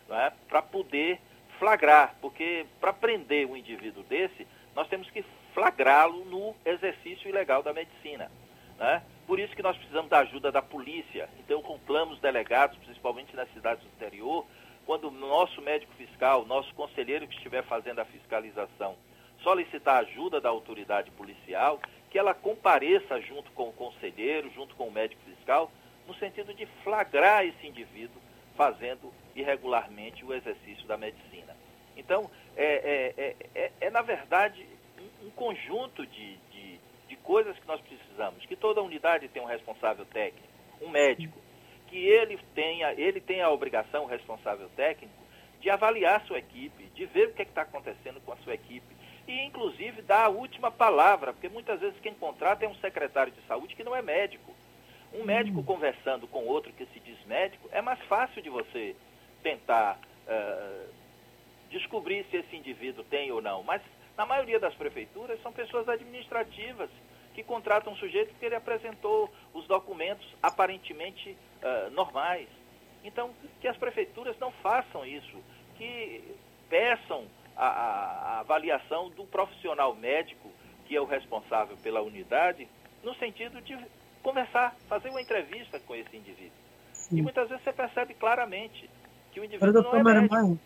é? 0.08 0.32
para 0.48 0.62
poder 0.62 1.20
flagrar, 1.58 2.16
porque 2.22 2.68
para 2.80 2.94
prender 2.94 3.48
um 3.48 3.58
indivíduo 3.58 4.04
desse, 4.04 4.46
nós 4.76 4.88
temos 4.88 5.10
que 5.10 5.24
flagrá-lo 5.54 6.26
no 6.26 6.56
exercício 6.66 7.30
ilegal 7.30 7.64
da 7.64 7.74
medicina. 7.74 8.30
Né? 8.78 9.02
Por 9.26 9.40
isso 9.40 9.56
que 9.56 9.64
nós 9.64 9.78
precisamos 9.78 10.10
da 10.10 10.20
ajuda 10.20 10.52
da 10.52 10.62
polícia. 10.62 11.30
Então, 11.40 11.62
compramos 11.62 12.20
delegados, 12.20 12.78
principalmente 12.80 13.36
nas 13.36 13.52
cidades 13.54 13.84
do 13.84 13.90
interior, 13.90 14.46
quando 14.86 15.08
o 15.08 15.12
nosso 15.12 15.62
médico 15.62 15.94
fiscal, 15.94 16.46
nosso 16.46 16.74
conselheiro 16.76 17.28
que 17.28 17.36
estiver 17.36 17.64
fazendo 17.64 18.00
a 18.00 18.06
fiscalização, 18.06 18.96
solicitar 19.42 20.04
ajuda 20.04 20.40
da 20.40 20.50
autoridade 20.50 21.10
policial, 21.12 21.80
que 22.12 22.20
ela 22.20 22.34
compareça 22.34 23.20
junto 23.22 23.52
com 23.52 23.70
o 23.70 23.74
conselheiro, 23.74 24.52
junto 24.52 24.76
com 24.76 24.88
o 24.88 24.92
médico 24.92 25.22
fiscal, 25.24 25.72
no 26.08 26.14
sentido 26.16 26.54
de 26.54 26.66
flagrar 26.84 27.46
esse 27.46 27.66
indivíduo 27.66 28.22
fazendo 28.56 29.12
irregularmente 29.36 30.24
o 30.24 30.34
exercício 30.34 30.88
da 30.88 30.98
medicina. 30.98 31.56
Então, 31.98 32.30
é, 32.56 33.14
é, 33.18 33.36
é, 33.56 33.72
é 33.82 33.90
na 33.90 34.02
verdade, 34.02 34.66
um, 35.24 35.30
conjunto 35.32 36.06
de, 36.06 36.38
de, 36.52 36.80
de, 37.08 37.16
coisas 37.18 37.58
que 37.58 37.68
nós 37.68 37.82
precisamos. 37.82 38.46
Que 38.46 38.56
toda 38.56 38.82
unidade 38.82 39.28
tem 39.28 39.42
um 39.42 39.48
responsável 39.48 40.06
técnico, 40.06 40.48
um 40.82 40.90
médico, 40.90 41.38
que 41.88 41.98
ele 41.98 42.40
tenha, 42.54 42.94
ele 42.94 43.20
tenha 43.20 43.46
a 43.46 43.52
obrigação, 43.52 44.04
o 44.04 44.08
responsável 44.08 44.70
técnico, 44.76 45.14
de 45.60 45.70
avaliar 45.70 46.22
a 46.22 46.26
sua 46.26 46.40
equipe, 46.40 46.86
de 46.94 47.06
ver 47.06 47.30
o 47.30 47.34
que 47.34 47.42
é 47.42 47.46
está 47.46 47.64
acontecendo 47.64 48.22
com 48.22 48.32
a 48.32 48.38
sua 48.38 48.54
equipe 48.54 48.96
e, 49.28 49.46
inclusive, 49.46 50.02
dar 50.02 50.26
a 50.26 50.30
última 50.30 50.72
palavra, 50.72 51.34
porque 51.34 51.50
muitas 51.50 51.80
vezes 51.80 52.00
quem 52.00 52.14
contrata 52.14 52.66
é 52.66 52.70
um 52.70 52.76
secretário 52.76 53.34
de 53.34 53.42
saúde 53.48 53.76
que 53.76 53.84
não 53.84 53.96
é 53.96 54.02
médico. 54.02 54.54
Um 55.14 55.24
médico 55.24 55.64
conversando 55.64 56.28
com 56.28 56.46
outro 56.46 56.72
que 56.74 56.86
se 56.88 57.00
diz 57.00 57.18
médico, 57.26 57.70
é 57.72 57.82
mais 57.82 58.00
fácil 58.04 58.42
de 58.42 58.50
você 58.50 58.96
tentar 59.42 59.98
uh, 60.28 60.90
descobrir 61.78 62.26
se 62.30 62.38
esse 62.38 62.56
indivíduo 62.56 63.04
tem 63.04 63.32
ou 63.32 63.42
não. 63.42 63.64
Mas 63.64 63.82
Na 64.18 64.26
maioria 64.26 64.60
das 64.60 64.74
prefeituras 64.76 65.42
são 65.42 65.52
pessoas 65.52 65.90
administrativas 65.90 66.90
que 67.34 67.44
contratam 67.44 67.92
um 67.92 67.98
sujeito 67.98 68.30
porque 68.30 68.46
ele 68.46 68.56
apresentou 68.56 69.30
os 69.54 69.68
documentos 69.68 70.26
aparentemente 70.42 71.38
uh, 71.62 71.90
normais. 71.92 72.48
Então, 73.04 73.32
que 73.60 73.68
as 73.68 73.76
prefeituras 73.76 74.40
não 74.40 74.52
façam 74.64 75.06
isso, 75.06 75.38
que 75.78 76.24
peçam 76.70 77.26
a, 77.58 77.68
a, 77.68 78.40
avaliação 78.40 79.10
do 79.10 79.26
profissional 79.26 79.94
médico, 79.94 80.50
que 80.86 80.96
é 80.96 81.02
o 81.02 81.06
responsável 81.06 81.76
pela 81.84 82.02
unidade, 82.02 82.70
no 83.04 83.14
sentido 83.16 83.62
de 83.62 83.78
conversar, 84.24 84.74
fazer 84.88 85.10
uma 85.10 85.22
entrevista 85.22 85.78
com 85.82 85.94
esse 85.94 86.16
indivíduo. 86.16 86.58
Sim. 86.94 87.18
E 87.18 87.22
muitas 87.22 87.50
vezes 87.50 87.64
você 87.66 87.74
percebe 87.74 88.14
claramente 88.14 88.90
que 89.34 89.42
o 89.42 89.44
indivíduo 89.44 89.84
não 89.84 89.96
é 89.96 90.04
médico. 90.04 90.58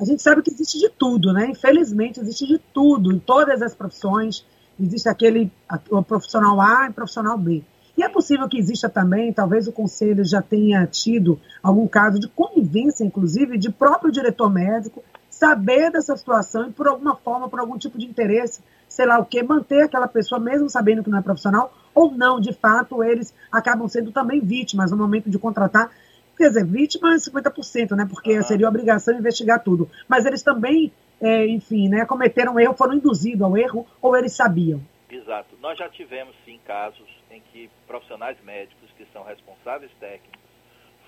A 0.00 0.04
gente 0.04 0.22
sabe 0.22 0.42
que 0.42 0.50
existe 0.50 0.78
de 0.78 0.88
tudo, 0.88 1.32
né? 1.32 1.46
Infelizmente, 1.50 2.20
existe 2.20 2.46
de 2.46 2.58
tudo, 2.58 3.12
em 3.12 3.18
todas 3.18 3.62
as 3.62 3.74
profissões. 3.74 4.44
Existe 4.80 5.08
aquele 5.08 5.50
o 5.90 6.02
profissional 6.02 6.60
A 6.60 6.88
e 6.88 6.92
profissional 6.92 7.38
B. 7.38 7.62
E 7.96 8.02
é 8.02 8.08
possível 8.08 8.48
que 8.48 8.58
exista 8.58 8.88
também, 8.88 9.32
talvez 9.32 9.68
o 9.68 9.72
conselho 9.72 10.24
já 10.24 10.40
tenha 10.40 10.86
tido 10.86 11.38
algum 11.62 11.86
caso 11.86 12.18
de 12.18 12.26
conivência, 12.26 13.04
inclusive, 13.04 13.58
de 13.58 13.70
próprio 13.70 14.10
diretor 14.10 14.50
médico 14.50 15.04
saber 15.28 15.90
dessa 15.90 16.16
situação 16.16 16.68
e, 16.68 16.72
por 16.72 16.86
alguma 16.88 17.16
forma, 17.16 17.48
por 17.48 17.60
algum 17.60 17.76
tipo 17.76 17.98
de 17.98 18.06
interesse, 18.06 18.60
sei 18.88 19.06
lá 19.06 19.18
o 19.18 19.24
que, 19.24 19.42
manter 19.42 19.82
aquela 19.82 20.06
pessoa, 20.06 20.40
mesmo 20.40 20.70
sabendo 20.70 21.02
que 21.02 21.10
não 21.10 21.18
é 21.18 21.22
profissional, 21.22 21.72
ou 21.94 22.12
não, 22.12 22.40
de 22.40 22.52
fato, 22.52 23.02
eles 23.02 23.34
acabam 23.50 23.88
sendo 23.88 24.12
também 24.12 24.40
vítimas 24.40 24.90
no 24.90 24.96
momento 24.96 25.28
de 25.28 25.38
contratar. 25.38 25.90
Quer 26.36 26.48
dizer, 26.48 26.64
vítima 26.64 27.14
é 27.14 27.16
50%, 27.16 27.96
né? 27.96 28.06
Porque 28.08 28.42
seria 28.42 28.68
obrigação 28.68 29.18
investigar 29.18 29.62
tudo. 29.62 29.88
Mas 30.08 30.24
eles 30.26 30.42
também, 30.42 30.92
é, 31.20 31.46
enfim, 31.46 31.88
né, 31.88 32.04
cometeram 32.04 32.58
erro, 32.58 32.74
foram 32.74 32.94
induzidos 32.94 33.42
ao 33.42 33.56
erro, 33.56 33.86
ou 34.00 34.16
eles 34.16 34.32
sabiam. 34.34 34.80
Exato. 35.10 35.56
Nós 35.60 35.78
já 35.78 35.88
tivemos, 35.88 36.34
sim, 36.44 36.58
casos 36.66 37.08
em 37.30 37.40
que 37.52 37.70
profissionais 37.86 38.36
médicos 38.44 38.90
que 38.96 39.06
são 39.12 39.22
responsáveis 39.22 39.90
técnicos 40.00 40.40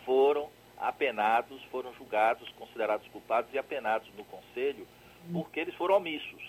foram 0.04 0.48
apenados, 0.76 1.62
foram 1.70 1.92
julgados, 1.94 2.48
considerados 2.58 3.06
culpados 3.08 3.52
e 3.54 3.58
apenados 3.58 4.08
no 4.16 4.24
conselho 4.24 4.86
porque 5.32 5.60
eles 5.60 5.74
foram 5.74 5.96
omissos. 5.96 6.42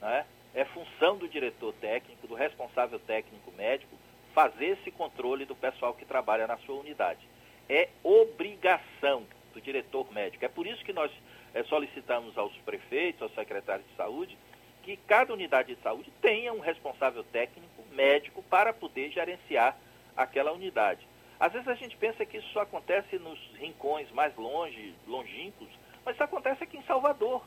Né? 0.00 0.24
É 0.54 0.64
função 0.66 1.16
do 1.16 1.28
diretor 1.28 1.72
técnico, 1.74 2.26
do 2.26 2.34
responsável 2.34 2.98
técnico 3.00 3.50
médico, 3.52 3.96
fazer 4.34 4.78
esse 4.78 4.90
controle 4.90 5.44
do 5.44 5.54
pessoal 5.54 5.94
que 5.94 6.04
trabalha 6.04 6.46
na 6.46 6.56
sua 6.58 6.76
unidade. 6.76 7.20
É 7.68 7.88
obrigação 8.02 9.26
do 9.52 9.60
diretor 9.60 10.12
médico. 10.12 10.44
É 10.44 10.48
por 10.48 10.66
isso 10.66 10.84
que 10.84 10.92
nós 10.92 11.10
é, 11.54 11.62
solicitamos 11.64 12.36
aos 12.36 12.54
prefeitos, 12.58 13.22
aos 13.22 13.34
secretários 13.34 13.86
de 13.88 13.96
saúde, 13.96 14.36
que 14.82 14.96
cada 14.96 15.32
unidade 15.32 15.74
de 15.74 15.82
saúde 15.82 16.12
tenha 16.20 16.52
um 16.52 16.60
responsável 16.60 17.24
técnico 17.24 17.82
médico 17.92 18.42
para 18.42 18.72
poder 18.72 19.10
gerenciar 19.10 19.76
aquela 20.16 20.52
unidade. 20.52 21.06
Às 21.40 21.52
vezes 21.52 21.68
a 21.68 21.74
gente 21.74 21.96
pensa 21.96 22.24
que 22.24 22.36
isso 22.36 22.48
só 22.52 22.60
acontece 22.60 23.18
nos 23.18 23.38
rincões 23.56 24.10
mais 24.12 24.34
longe, 24.36 24.94
longínquos, 25.06 25.68
mas 26.04 26.14
isso 26.14 26.24
acontece 26.24 26.64
aqui 26.64 26.76
em 26.76 26.84
Salvador. 26.84 27.42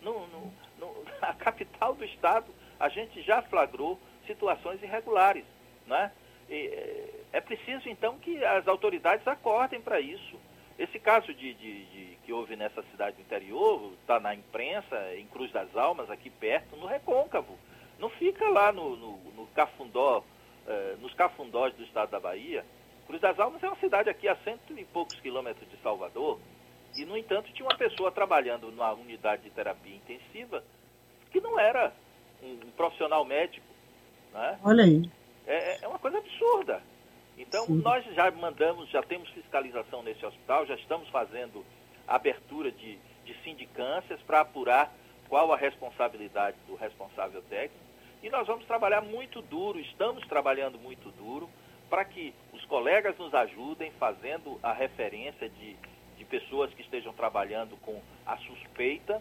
No, 0.00 0.26
no, 0.28 0.52
no, 0.78 1.04
na 1.20 1.34
capital 1.34 1.94
do 1.94 2.04
estado, 2.04 2.52
a 2.78 2.88
gente 2.88 3.20
já 3.22 3.42
flagrou 3.42 3.98
situações 4.26 4.82
irregulares. 4.82 5.44
Né? 5.86 6.10
É, 6.50 7.10
é 7.32 7.40
preciso, 7.40 7.88
então, 7.88 8.18
que 8.18 8.44
as 8.44 8.66
autoridades 8.66 9.26
acordem 9.28 9.80
para 9.80 10.00
isso. 10.00 10.36
Esse 10.78 10.98
caso 10.98 11.32
de, 11.32 11.54
de, 11.54 11.84
de, 11.84 12.18
que 12.24 12.32
houve 12.32 12.56
nessa 12.56 12.82
cidade 12.90 13.16
do 13.16 13.22
interior, 13.22 13.92
está 14.00 14.18
na 14.18 14.34
imprensa, 14.34 15.14
em 15.14 15.26
Cruz 15.26 15.52
das 15.52 15.74
Almas, 15.76 16.10
aqui 16.10 16.30
perto, 16.30 16.76
no 16.76 16.86
Recôncavo. 16.86 17.56
Não 17.98 18.08
fica 18.08 18.48
lá 18.48 18.72
no, 18.72 18.96
no, 18.96 19.16
no 19.36 19.46
Cafundó, 19.48 20.24
eh, 20.66 20.96
nos 21.00 21.12
Cafundós 21.14 21.74
do 21.74 21.84
estado 21.84 22.10
da 22.10 22.18
Bahia. 22.18 22.64
Cruz 23.06 23.20
das 23.20 23.38
Almas 23.38 23.62
é 23.62 23.66
uma 23.66 23.76
cidade 23.76 24.08
aqui 24.08 24.26
a 24.26 24.34
cento 24.36 24.72
e 24.76 24.84
poucos 24.86 25.20
quilômetros 25.20 25.68
de 25.68 25.76
Salvador. 25.82 26.40
E, 26.96 27.04
no 27.04 27.16
entanto, 27.16 27.52
tinha 27.52 27.68
uma 27.68 27.76
pessoa 27.76 28.10
trabalhando 28.10 28.70
numa 28.70 28.92
unidade 28.92 29.42
de 29.42 29.50
terapia 29.50 29.94
intensiva 29.94 30.64
que 31.30 31.40
não 31.40 31.60
era 31.60 31.92
um, 32.42 32.52
um 32.52 32.70
profissional 32.70 33.24
médico. 33.24 33.66
Né? 34.32 34.58
Olha 34.64 34.84
aí. 34.84 35.10
É, 35.50 35.84
é 35.84 35.88
uma 35.88 35.98
coisa 35.98 36.18
absurda. 36.18 36.80
Então, 37.36 37.66
Sim. 37.66 37.82
nós 37.82 38.04
já 38.14 38.30
mandamos, 38.30 38.88
já 38.90 39.02
temos 39.02 39.28
fiscalização 39.30 40.00
nesse 40.00 40.24
hospital, 40.24 40.64
já 40.64 40.76
estamos 40.76 41.08
fazendo 41.08 41.66
abertura 42.06 42.70
de, 42.70 42.96
de 43.24 43.34
sindicâncias 43.42 44.20
para 44.22 44.42
apurar 44.42 44.94
qual 45.28 45.52
a 45.52 45.56
responsabilidade 45.56 46.56
do 46.68 46.76
responsável 46.76 47.42
técnico. 47.42 47.84
E 48.22 48.30
nós 48.30 48.46
vamos 48.46 48.64
trabalhar 48.66 49.00
muito 49.00 49.42
duro, 49.42 49.80
estamos 49.80 50.24
trabalhando 50.28 50.78
muito 50.78 51.10
duro, 51.10 51.50
para 51.88 52.04
que 52.04 52.32
os 52.52 52.64
colegas 52.66 53.18
nos 53.18 53.34
ajudem 53.34 53.90
fazendo 53.98 54.60
a 54.62 54.72
referência 54.72 55.48
de, 55.48 55.74
de 56.16 56.24
pessoas 56.26 56.72
que 56.74 56.82
estejam 56.82 57.12
trabalhando 57.12 57.76
com 57.78 58.00
a 58.24 58.36
suspeita. 58.36 59.20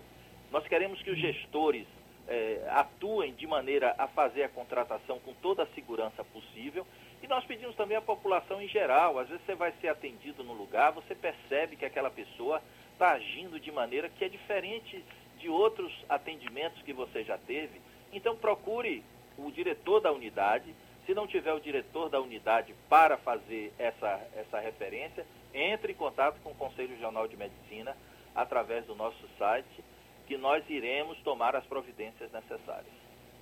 Nós 0.52 0.68
queremos 0.68 1.02
que 1.02 1.10
os 1.10 1.18
gestores 1.18 1.88
é, 2.30 2.66
atuem 2.70 3.34
de 3.34 3.46
maneira 3.48 3.94
a 3.98 4.08
fazer 4.08 4.44
a 4.44 4.50
contratação 4.50 5.20
com 5.20 5.34
toda 5.34 5.64
a 5.64 5.68
segurança 5.68 6.24
possível 6.24 6.86
e 7.22 7.28
nós 7.28 7.44
pedimos 7.44 7.76
também 7.76 7.98
à 7.98 8.02
população 8.02 8.62
em 8.62 8.68
geral, 8.68 9.20
às 9.20 9.28
vezes 9.28 9.46
você 9.46 9.56
vai 9.56 9.74
ser 9.82 9.90
atendido 9.90 10.44
no 10.44 10.54
lugar, 10.54 10.92
você 10.92 11.14
percebe 11.14 11.76
que 11.76 11.86
aquela 11.86 12.10
pessoa 12.10 12.62
está 12.94 13.12
agindo 13.12 13.60
de 13.60 13.72
maneira 13.72 14.10
que 14.10 14.24
é 14.24 14.30
diferente 14.30 15.04
de 15.38 15.50
outros 15.50 15.94
atendimentos 16.08 16.82
que 16.84 16.94
você 16.94 17.24
já 17.24 17.38
teve. 17.38 17.82
Então 18.14 18.36
procure 18.36 19.04
o 19.38 19.52
diretor 19.52 20.00
da 20.00 20.12
unidade. 20.12 20.74
Se 21.06 21.14
não 21.14 21.28
tiver 21.28 21.54
o 21.54 21.60
diretor 21.60 22.10
da 22.10 22.22
unidade 22.22 22.74
para 22.88 23.18
fazer 23.18 23.74
essa, 23.80 24.22
essa 24.36 24.60
referência, 24.60 25.26
entre 25.54 25.94
em 25.94 25.96
contato 25.96 26.40
com 26.42 26.52
o 26.52 26.56
Conselho 26.56 26.90
Regional 26.90 27.28
de 27.28 27.36
Medicina 27.36 27.98
através 28.36 28.86
do 28.86 28.96
nosso 28.96 29.28
site, 29.38 29.84
que 30.30 30.38
nós 30.38 30.64
iremos 30.70 31.18
tomar 31.24 31.56
as 31.56 31.66
providências 31.66 32.32
necessárias. 32.32 32.94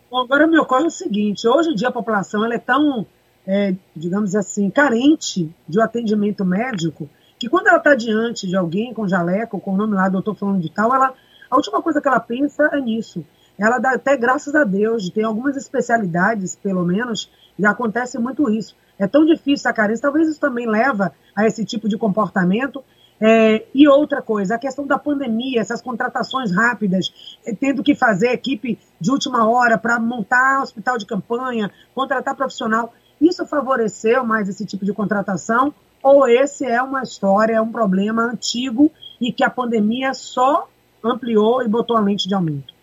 Bom, 0.10 0.22
agora 0.22 0.48
me 0.48 0.58
ocorre 0.58 0.86
o 0.86 0.90
seguinte, 0.90 1.48
hoje 1.48 1.72
em 1.72 1.76
dia 1.76 1.90
a 1.90 1.92
população 1.92 2.44
ela 2.44 2.56
é 2.56 2.60
tão 2.60 3.06
é, 3.48 3.74
digamos 3.96 4.36
assim, 4.36 4.70
carente 4.70 5.50
de 5.68 5.80
um 5.80 5.82
atendimento 5.82 6.44
médico, 6.44 7.10
que 7.40 7.48
quando 7.48 7.68
ela 7.68 7.78
está 7.78 7.96
diante 7.96 8.46
de 8.46 8.58
alguém 8.58 8.94
com 8.94 9.08
jaleco, 9.08 9.60
com 9.60 9.74
o 9.74 9.78
nome 9.78 9.96
lá, 9.96 10.10
doutor 10.10 10.36
falando 10.36 10.60
de 10.60 10.70
tal, 10.70 10.94
ela, 10.94 11.14
a 11.50 11.56
última 11.56 11.82
coisa 11.82 12.02
que 12.02 12.08
ela 12.08 12.20
pensa 12.20 12.70
é 12.74 12.82
nisso. 12.82 13.26
Ela 13.58 13.80
dá 13.80 13.92
até 13.92 14.18
graças 14.18 14.54
a 14.54 14.66
Deus, 14.66 15.10
tem 15.10 15.24
algumas 15.24 15.56
especialidades, 15.56 16.56
pelo 16.56 16.84
menos, 16.84 17.32
e 17.58 17.66
acontece 17.66 18.20
muito 18.20 18.50
isso. 18.50 18.76
É 19.00 19.08
tão 19.08 19.26
difícil 19.26 19.70
a 19.70 19.74
carência, 19.74 20.02
talvez 20.02 20.28
isso 20.28 20.40
também 20.40 20.68
leva 20.68 21.14
a 21.36 21.46
esse 21.46 21.64
tipo 21.64 21.88
de 21.88 21.98
comportamento. 21.98 22.84
É, 23.20 23.66
e 23.74 23.88
outra 23.88 24.22
coisa, 24.22 24.56
a 24.56 24.60
questão 24.60 24.86
da 24.86 25.00
pandemia, 25.00 25.60
essas 25.60 25.82
contratações 25.82 26.56
rápidas, 26.56 27.38
é, 27.46 27.54
tendo 27.54 27.84
que 27.84 27.96
fazer 27.96 28.30
equipe 28.30 28.78
de 29.00 29.12
última 29.12 29.50
hora 29.50 29.78
para 29.78 30.00
montar 30.00 30.62
hospital 30.62 30.98
de 30.98 31.06
campanha, 31.06 31.72
contratar 31.96 32.36
profissional. 32.36 32.94
Isso 33.20 33.46
favoreceu 33.48 34.24
mais 34.24 34.48
esse 34.48 34.66
tipo 34.66 34.86
de 34.86 34.94
contratação? 34.94 35.74
Ou 36.04 36.28
esse 36.28 36.66
é 36.66 36.82
uma 36.82 37.02
história, 37.02 37.56
é 37.56 37.62
um 37.62 37.72
problema 37.72 38.24
antigo 38.24 38.92
e 39.20 39.34
que 39.34 39.44
a 39.44 39.50
pandemia 39.50 40.14
só 40.14 40.70
ampliou 41.04 41.64
e 41.64 41.68
botou 41.68 41.98
a 41.98 42.00
lente 42.00 42.28
de 42.28 42.36
aumento? 42.36 42.74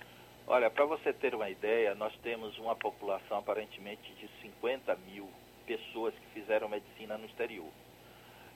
Olha, 0.47 0.69
para 0.69 0.85
você 0.85 1.13
ter 1.13 1.35
uma 1.35 1.49
ideia, 1.49 1.95
nós 1.95 2.13
temos 2.23 2.59
uma 2.59 2.75
população 2.75 3.39
aparentemente 3.39 4.13
de 4.21 4.29
50 4.43 4.97
mil 5.11 5.29
pessoas 5.67 6.13
que 6.15 6.41
fizeram 6.41 6.69
medicina 6.69 7.17
no 7.17 7.25
exterior. 7.25 7.67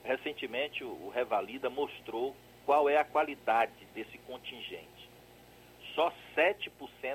Recentemente, 0.09 0.83
o 0.83 1.09
Revalida 1.09 1.69
mostrou 1.69 2.35
qual 2.65 2.89
é 2.89 2.97
a 2.97 3.03
qualidade 3.03 3.85
desse 3.93 4.17
contingente. 4.17 5.07
Só 5.93 6.11
7% 6.35 6.71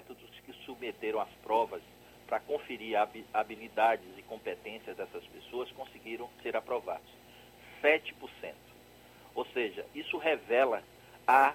dos 0.06 0.40
que 0.46 0.52
submeteram 0.64 1.20
as 1.20 1.28
provas 1.42 1.82
para 2.24 2.38
conferir 2.38 2.96
habilidades 3.32 4.06
e 4.16 4.22
competências 4.22 4.96
dessas 4.96 5.24
pessoas 5.26 5.68
conseguiram 5.72 6.30
ser 6.40 6.56
aprovados. 6.56 7.10
7%. 7.82 8.14
Ou 9.34 9.44
seja, 9.46 9.84
isso 9.92 10.16
revela 10.16 10.80
a 11.26 11.52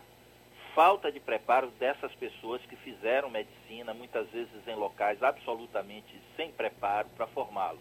falta 0.76 1.10
de 1.10 1.22
preparo 1.22 1.68
dessas 1.80 2.14
pessoas 2.16 2.62
que 2.64 2.76
fizeram 2.76 3.30
medicina, 3.30 3.94
muitas 3.94 4.28
vezes 4.28 4.68
em 4.68 4.76
locais 4.76 5.24
absolutamente 5.24 6.22
sem 6.36 6.52
preparo 6.52 7.08
para 7.16 7.28
formá-los. 7.28 7.80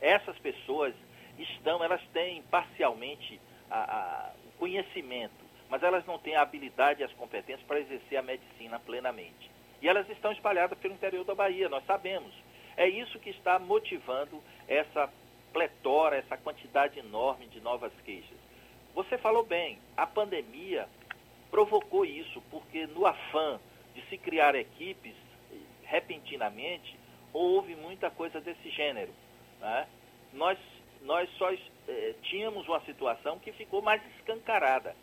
Essas 0.00 0.36
pessoas 0.40 0.92
estão, 1.38 1.82
elas 1.82 2.02
têm 2.12 2.42
parcialmente 2.42 3.40
a, 3.70 3.78
a, 3.78 4.32
o 4.46 4.58
conhecimento, 4.58 5.44
mas 5.68 5.82
elas 5.82 6.04
não 6.06 6.18
têm 6.18 6.36
a 6.36 6.42
habilidade 6.42 7.00
e 7.00 7.04
as 7.04 7.12
competências 7.14 7.66
para 7.66 7.80
exercer 7.80 8.18
a 8.18 8.22
medicina 8.22 8.78
plenamente. 8.78 9.50
E 9.80 9.88
elas 9.88 10.08
estão 10.10 10.30
espalhadas 10.32 10.78
pelo 10.78 10.94
interior 10.94 11.24
da 11.24 11.34
Bahia, 11.34 11.68
nós 11.68 11.84
sabemos. 11.86 12.32
É 12.76 12.88
isso 12.88 13.18
que 13.18 13.30
está 13.30 13.58
motivando 13.58 14.42
essa 14.68 15.12
pletora, 15.52 16.16
essa 16.16 16.36
quantidade 16.36 16.98
enorme 16.98 17.46
de 17.46 17.60
novas 17.60 17.92
queixas. 18.04 18.38
Você 18.94 19.18
falou 19.18 19.44
bem, 19.44 19.78
a 19.96 20.06
pandemia 20.06 20.88
provocou 21.50 22.04
isso, 22.04 22.42
porque 22.50 22.86
no 22.86 23.06
afã 23.06 23.60
de 23.94 24.02
se 24.06 24.16
criar 24.16 24.54
equipes 24.54 25.14
repentinamente, 25.92 26.98
houve 27.32 27.76
muita 27.76 28.10
coisa 28.10 28.40
desse 28.40 28.70
gênero. 28.70 29.12
Né? 29.60 29.86
Nós, 30.32 30.58
nós 31.04 31.28
só 31.36 31.50
eh, 31.52 32.14
tínhamos 32.22 32.66
uma 32.68 32.80
situação 32.82 33.38
que 33.38 33.52
ficou 33.52 33.82
mais 33.82 34.02
escancarada. 34.16 34.94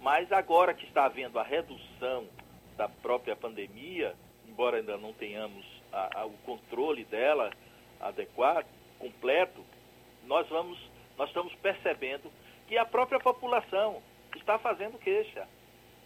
Mas 0.00 0.30
agora 0.32 0.74
que 0.74 0.84
está 0.84 1.04
havendo 1.04 1.38
a 1.38 1.42
redução 1.42 2.28
da 2.76 2.88
própria 2.88 3.36
pandemia, 3.36 4.14
embora 4.48 4.78
ainda 4.78 4.96
não 4.96 5.12
tenhamos 5.12 5.64
a, 5.92 6.20
a, 6.20 6.26
o 6.26 6.32
controle 6.44 7.04
dela 7.04 7.50
adequado, 8.00 8.66
completo, 8.98 9.64
nós 10.24 10.48
vamos, 10.48 10.78
nós 11.16 11.28
estamos 11.28 11.54
percebendo 11.56 12.30
que 12.68 12.76
a 12.76 12.84
própria 12.84 13.20
população 13.20 14.02
está 14.36 14.58
fazendo 14.58 14.98
queixa. 14.98 15.46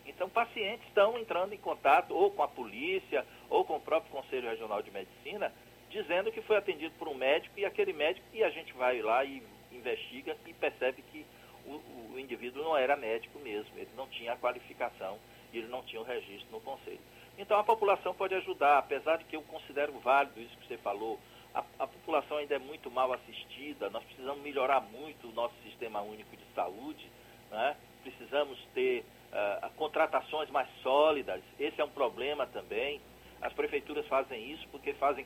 Então, 0.04 0.28
pacientes 0.28 0.86
estão 0.86 1.18
entrando 1.18 1.52
em 1.52 1.58
contato 1.58 2.14
ou 2.14 2.30
com 2.30 2.42
a 2.42 2.48
polícia 2.48 3.26
ou 3.50 3.64
com 3.64 3.76
o 3.76 3.80
próprio 3.80 4.12
Conselho 4.12 4.48
Regional 4.48 4.82
de 4.82 4.90
Medicina, 4.90 5.52
dizendo 5.96 6.30
que 6.30 6.42
foi 6.42 6.56
atendido 6.56 6.94
por 6.98 7.08
um 7.08 7.14
médico 7.14 7.58
e 7.58 7.64
aquele 7.64 7.94
médico, 7.94 8.26
e 8.34 8.44
a 8.44 8.50
gente 8.50 8.70
vai 8.74 9.00
lá 9.00 9.24
e 9.24 9.42
investiga 9.72 10.36
e 10.46 10.52
percebe 10.52 11.02
que 11.10 11.24
o, 11.64 12.12
o 12.12 12.18
indivíduo 12.18 12.62
não 12.62 12.76
era 12.76 12.96
médico 12.96 13.38
mesmo, 13.38 13.70
ele 13.76 13.88
não 13.96 14.06
tinha 14.08 14.34
a 14.34 14.36
qualificação 14.36 15.18
e 15.52 15.58
ele 15.58 15.68
não 15.68 15.82
tinha 15.82 16.00
o 16.00 16.04
registro 16.04 16.48
no 16.52 16.60
Conselho. 16.60 17.00
Então, 17.38 17.58
a 17.58 17.64
população 17.64 18.14
pode 18.14 18.34
ajudar, 18.34 18.76
apesar 18.76 19.16
de 19.16 19.24
que 19.24 19.36
eu 19.36 19.42
considero 19.42 19.92
válido 20.00 20.38
isso 20.38 20.56
que 20.58 20.66
você 20.66 20.76
falou, 20.76 21.18
a, 21.54 21.60
a, 21.78 21.86
população 21.86 22.36
ainda 22.36 22.54
é 22.54 22.58
muito 22.58 22.90
mal 22.90 23.12
assistida, 23.14 23.88
nós 23.88 24.04
precisamos 24.04 24.42
melhorar 24.42 24.80
muito 24.80 25.28
o 25.28 25.32
nosso 25.32 25.54
sistema 25.62 26.02
único 26.02 26.36
de 26.36 26.44
saúde, 26.54 27.10
né? 27.50 27.74
precisamos 28.02 28.58
ter 28.74 29.02
uh, 29.32 29.70
contratações 29.76 30.50
mais 30.50 30.68
sólidas, 30.82 31.42
esse 31.58 31.80
é 31.80 31.84
um 31.84 31.90
problema 31.90 32.46
também. 32.46 33.00
As 33.40 33.52
prefeituras 33.52 34.06
fazem 34.06 34.52
isso 34.52 34.66
porque 34.68 34.92
fazem 34.94 35.24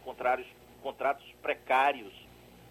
contratos 0.83 1.27
precários, 1.43 2.13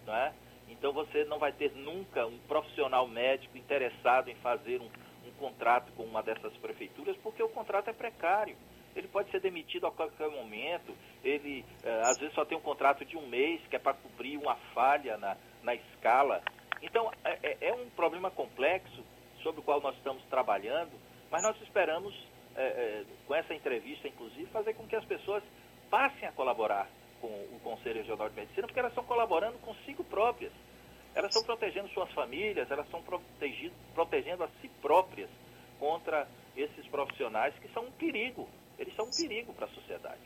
né? 0.06 0.34
então 0.68 0.92
você 0.92 1.24
não 1.24 1.38
vai 1.38 1.52
ter 1.52 1.72
nunca 1.72 2.26
um 2.26 2.38
profissional 2.40 3.06
médico 3.06 3.56
interessado 3.56 4.28
em 4.28 4.34
fazer 4.36 4.80
um, 4.80 4.88
um 5.26 5.32
contrato 5.38 5.90
com 5.92 6.04
uma 6.04 6.22
dessas 6.22 6.56
prefeituras, 6.58 7.16
porque 7.18 7.42
o 7.42 7.48
contrato 7.48 7.88
é 7.88 7.92
precário 7.92 8.56
ele 8.94 9.08
pode 9.08 9.30
ser 9.30 9.40
demitido 9.40 9.86
a 9.86 9.90
qualquer 9.90 10.28
momento, 10.30 10.94
ele 11.22 11.64
uh, 11.84 12.08
às 12.08 12.18
vezes 12.18 12.34
só 12.34 12.44
tem 12.44 12.56
um 12.56 12.60
contrato 12.60 13.04
de 13.04 13.16
um 13.16 13.26
mês, 13.26 13.60
que 13.68 13.76
é 13.76 13.78
para 13.78 13.94
cobrir 13.94 14.36
uma 14.36 14.56
falha 14.74 15.16
na, 15.16 15.36
na 15.62 15.74
escala. 15.74 16.42
Então, 16.82 17.10
é, 17.24 17.38
é, 17.42 17.68
é, 17.68 17.74
um 17.74 17.88
problema 17.90 18.30
complexo 18.30 19.04
sobre 19.42 19.60
o 19.60 19.62
qual 19.62 19.80
nós 19.80 19.96
estamos 19.96 20.22
trabalhando, 20.24 20.92
mas 21.30 21.42
nós 21.42 21.60
esperamos, 21.62 22.14
é, 22.60 22.66
é, 22.66 23.04
com 23.26 23.34
essa 23.34 23.54
entrevista, 23.54 24.08
inclusive, 24.08 24.46
fazer 24.46 24.74
com 24.74 24.86
que 24.86 24.96
as 24.96 25.04
pessoas 25.04 25.42
passem 25.90 26.28
a 26.28 26.32
colaborar 26.32 26.88
com 27.20 27.26
o 27.26 27.60
Conselho 27.62 27.96
Regional 27.96 28.28
de 28.28 28.36
Medicina, 28.36 28.66
porque 28.66 28.80
elas 28.80 28.92
estão 28.92 29.04
colaborando 29.04 29.58
consigo 29.58 30.02
próprias. 30.04 30.52
Elas 31.14 31.30
estão 31.30 31.44
protegendo 31.44 31.88
suas 31.88 32.10
famílias, 32.12 32.70
elas 32.70 32.86
estão 32.86 33.02
protegendo 33.94 34.44
a 34.44 34.48
si 34.60 34.68
próprias 34.80 35.28
contra 35.78 36.28
esses 36.56 36.86
profissionais 36.86 37.54
que 37.58 37.68
são 37.72 37.84
um 37.84 37.90
perigo 37.92 38.48
eles 38.80 38.96
são 38.96 39.04
um 39.04 39.10
perigo 39.10 39.52
para 39.52 39.66
a 39.66 39.68
sociedade. 39.68 40.18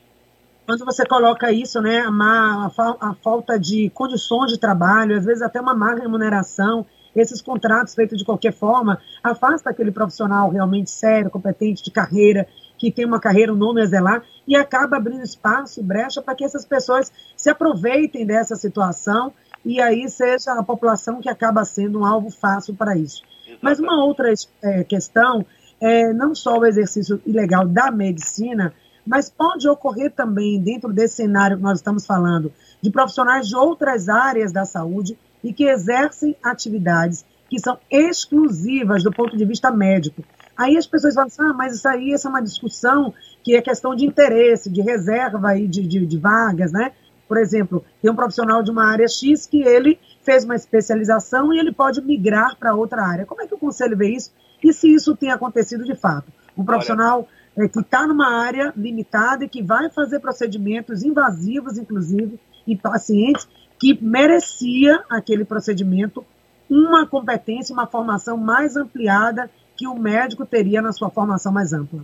Quando 0.65 0.85
você 0.85 1.05
coloca 1.05 1.51
isso, 1.51 1.83
né, 1.83 2.01
a, 2.01 2.11
má, 2.11 2.71
a, 2.79 3.11
a 3.11 3.15
falta 3.15 3.59
de 3.59 3.91
condições 3.91 4.53
de 4.53 4.59
trabalho, 4.59 5.19
às 5.19 5.25
vezes 5.25 5.43
até 5.43 5.61
uma 5.61 5.75
má 5.75 5.95
remuneração, 5.95 6.87
esses 7.15 7.41
contratos 7.41 7.95
feitos 7.95 8.19
de 8.19 8.25
qualquer 8.25 8.53
forma, 8.53 9.01
afasta 9.23 9.71
aquele 9.71 9.93
profissional 9.93 10.51
realmente 10.51 10.91
sério, 10.91 11.31
competente, 11.31 11.83
de 11.83 11.91
carreira, 11.91 12.47
que 12.77 12.91
tem 12.91 13.05
uma 13.05 13.21
carreira, 13.21 13.53
um 13.53 13.57
nome 13.57 13.83
a 13.83 13.87
zelar, 13.87 14.23
e 14.47 14.57
acaba 14.57 14.97
abrindo 14.97 15.23
espaço 15.23 15.81
e 15.81 15.83
brecha 15.83 16.21
para 16.21 16.35
que 16.35 16.45
essas 16.45 16.65
pessoas 16.65 17.13
se 17.37 17.49
aproveitem 17.49 18.27
dessa 18.27 18.57
situação 18.57 19.33
e 19.65 19.81
aí 19.81 20.09
seja 20.09 20.53
a 20.53 20.63
população 20.63 21.21
que 21.21 21.29
acaba 21.29 21.65
sendo 21.65 22.01
um 22.01 22.05
alvo 22.05 22.31
fácil 22.31 22.75
para 22.75 22.97
isso. 22.97 23.23
Exatamente. 23.25 23.61
Mas 23.63 23.79
uma 23.79 24.05
outra 24.05 24.33
é, 24.63 24.85
questão 24.85 25.47
é, 25.81 26.13
não 26.13 26.35
só 26.35 26.59
o 26.59 26.67
exercício 26.67 27.21
ilegal 27.27 27.67
da 27.67 27.91
medicina, 27.91 28.75
mas 29.07 29.29
pode 29.29 29.69
ocorrer 29.69 30.11
também, 30.11 30.61
dentro 30.61 30.93
desse 30.93 31.17
cenário 31.17 31.57
que 31.57 31.63
nós 31.63 31.79
estamos 31.79 32.07
falando, 32.07 32.53
de 32.81 32.91
profissionais 32.91 33.47
de 33.47 33.57
outras 33.57 34.09
áreas 34.09 34.53
da 34.53 34.65
saúde 34.65 35.19
e 35.45 35.53
que 35.53 35.65
exercem 35.65 36.35
atividades 36.43 37.25
que 37.49 37.61
são 37.61 37.79
exclusivas 37.91 39.05
do 39.05 39.13
ponto 39.13 39.37
de 39.37 39.45
vista 39.45 39.71
médico. 39.71 40.25
Aí 40.57 40.77
as 40.77 40.87
pessoas 40.87 41.15
falam 41.15 41.29
assim, 41.29 41.43
ah, 41.43 41.53
mas 41.53 41.77
isso 41.77 41.87
aí 41.87 42.13
essa 42.13 42.27
é 42.27 42.31
uma 42.31 42.43
discussão 42.43 43.13
que 43.45 43.55
é 43.55 43.63
questão 43.63 43.95
de 43.95 44.05
interesse, 44.05 44.71
de 44.71 44.81
reserva 44.81 45.51
aí 45.51 45.69
de, 45.69 45.87
de, 45.87 46.07
de 46.07 46.19
vagas, 46.19 46.73
né? 46.73 46.93
Por 47.29 47.37
exemplo, 47.37 47.85
tem 48.01 48.11
um 48.11 48.17
profissional 48.17 48.63
de 48.63 48.71
uma 48.71 48.91
área 48.91 49.07
X 49.07 49.47
que 49.47 49.63
ele 49.63 49.99
fez 50.23 50.45
uma 50.45 50.55
especialização 50.55 51.53
e 51.53 51.59
ele 51.59 51.73
pode 51.73 52.01
migrar 52.01 52.57
para 52.57 52.75
outra 52.75 53.03
área. 53.03 53.27
Como 53.27 53.43
é 53.43 53.47
que 53.47 53.55
o 53.55 53.59
conselho 53.59 53.97
vê 53.97 54.09
isso? 54.09 54.33
e 54.65 54.73
se 54.73 54.93
isso 54.93 55.15
tem 55.15 55.31
acontecido 55.31 55.85
de 55.85 55.95
fato. 55.95 56.33
Um 56.57 56.65
profissional 56.65 57.29
é, 57.57 57.69
que 57.69 57.81
está 57.81 58.07
numa 58.07 58.41
área 58.41 58.73
limitada 58.75 59.45
e 59.45 59.49
que 59.49 59.63
vai 59.63 59.91
fazer 59.91 60.21
procedimentos 60.21 61.03
invasivos, 61.03 61.77
inclusive, 61.77 62.41
em 62.67 62.77
pacientes 62.77 63.47
que 63.85 64.03
merecia 64.03 65.05
aquele 65.11 65.45
procedimento 65.45 66.25
uma 66.71 67.07
competência, 67.07 67.75
uma 67.75 67.87
formação 67.87 68.35
mais 68.35 68.79
ampliada 68.79 69.51
que 69.77 69.87
o 69.87 69.95
médico 69.95 70.47
teria 70.47 70.81
na 70.81 70.91
sua 70.91 71.11
formação 71.11 71.53
mais 71.53 71.75
ampla. 71.75 72.03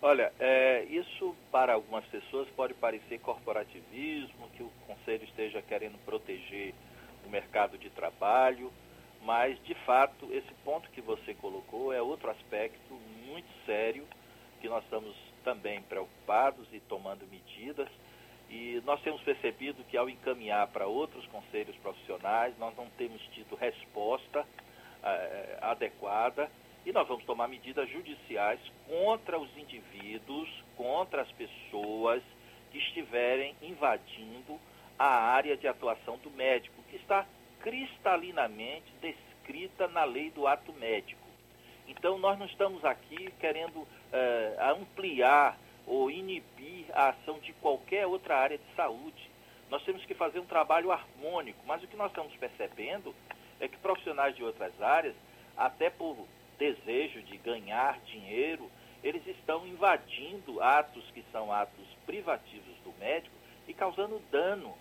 Olha, 0.00 0.32
é, 0.38 0.84
isso 0.84 1.34
para 1.50 1.72
algumas 1.72 2.04
pessoas 2.04 2.46
pode 2.54 2.74
parecer 2.74 3.18
corporativismo, 3.18 4.48
que 4.56 4.62
o 4.62 4.70
conselho 4.86 5.24
esteja 5.24 5.60
querendo 5.60 5.98
proteger 6.04 6.72
o 7.26 7.28
mercado 7.28 7.76
de 7.76 7.90
trabalho, 7.90 8.70
mas, 9.24 9.60
de 9.64 9.74
fato, 9.84 10.28
esse 10.30 10.52
ponto 10.64 10.88
que 10.90 11.00
você 11.00 11.34
colocou 11.34 11.92
é 11.92 12.00
outro 12.00 12.30
aspecto 12.30 12.94
muito 13.26 13.48
sério 13.66 14.04
que 14.60 14.68
nós 14.68 14.84
estamos 14.84 15.12
também 15.42 15.82
preocupados 15.82 16.68
e 16.72 16.78
tomando 16.78 17.26
medidas. 17.28 17.88
E 18.48 18.80
nós 18.84 19.00
temos 19.02 19.20
percebido 19.22 19.82
que, 19.84 19.96
ao 19.96 20.08
encaminhar 20.08 20.66
para 20.68 20.86
outros 20.86 21.26
conselhos 21.26 21.76
profissionais, 21.76 22.56
nós 22.58 22.76
não 22.76 22.86
temos 22.90 23.20
tido 23.34 23.56
resposta 23.56 24.46
eh, 25.02 25.58
adequada 25.60 26.50
e 26.84 26.92
nós 26.92 27.08
vamos 27.08 27.24
tomar 27.24 27.48
medidas 27.48 27.88
judiciais 27.90 28.60
contra 28.86 29.38
os 29.38 29.50
indivíduos, 29.56 30.48
contra 30.76 31.22
as 31.22 31.32
pessoas 31.32 32.22
que 32.70 32.78
estiverem 32.78 33.56
invadindo 33.60 34.60
a 34.96 35.06
área 35.06 35.56
de 35.56 35.66
atuação 35.66 36.16
do 36.18 36.30
médico, 36.30 36.80
que 36.88 36.96
está 36.96 37.26
cristalinamente 37.60 38.92
descrita 39.00 39.88
na 39.88 40.04
lei 40.04 40.30
do 40.30 40.46
ato 40.46 40.72
médico. 40.74 41.26
Então, 41.88 42.18
nós 42.18 42.38
não 42.38 42.46
estamos 42.46 42.84
aqui 42.84 43.32
querendo 43.40 43.80
uh, 43.80 44.80
ampliar 44.80 45.58
ou 45.86 46.10
inibir 46.10 46.86
a 46.92 47.10
ação 47.10 47.38
de 47.38 47.52
qualquer 47.54 48.06
outra 48.06 48.36
área 48.36 48.58
de 48.58 48.74
saúde. 48.74 49.30
Nós 49.70 49.82
temos 49.84 50.04
que 50.04 50.14
fazer 50.14 50.40
um 50.40 50.46
trabalho 50.46 50.90
harmônico, 50.90 51.58
mas 51.66 51.82
o 51.82 51.86
que 51.86 51.96
nós 51.96 52.10
estamos 52.10 52.34
percebendo 52.36 53.14
é 53.60 53.68
que 53.68 53.76
profissionais 53.78 54.34
de 54.36 54.44
outras 54.44 54.80
áreas, 54.80 55.14
até 55.56 55.90
por 55.90 56.16
desejo 56.58 57.22
de 57.22 57.36
ganhar 57.38 57.98
dinheiro, 58.00 58.70
eles 59.02 59.26
estão 59.26 59.66
invadindo 59.66 60.62
atos 60.62 61.04
que 61.12 61.24
são 61.30 61.52
atos 61.52 61.86
privativos 62.04 62.76
do 62.84 62.92
médico 62.98 63.34
e 63.68 63.74
causando 63.74 64.20
dano 64.30 64.74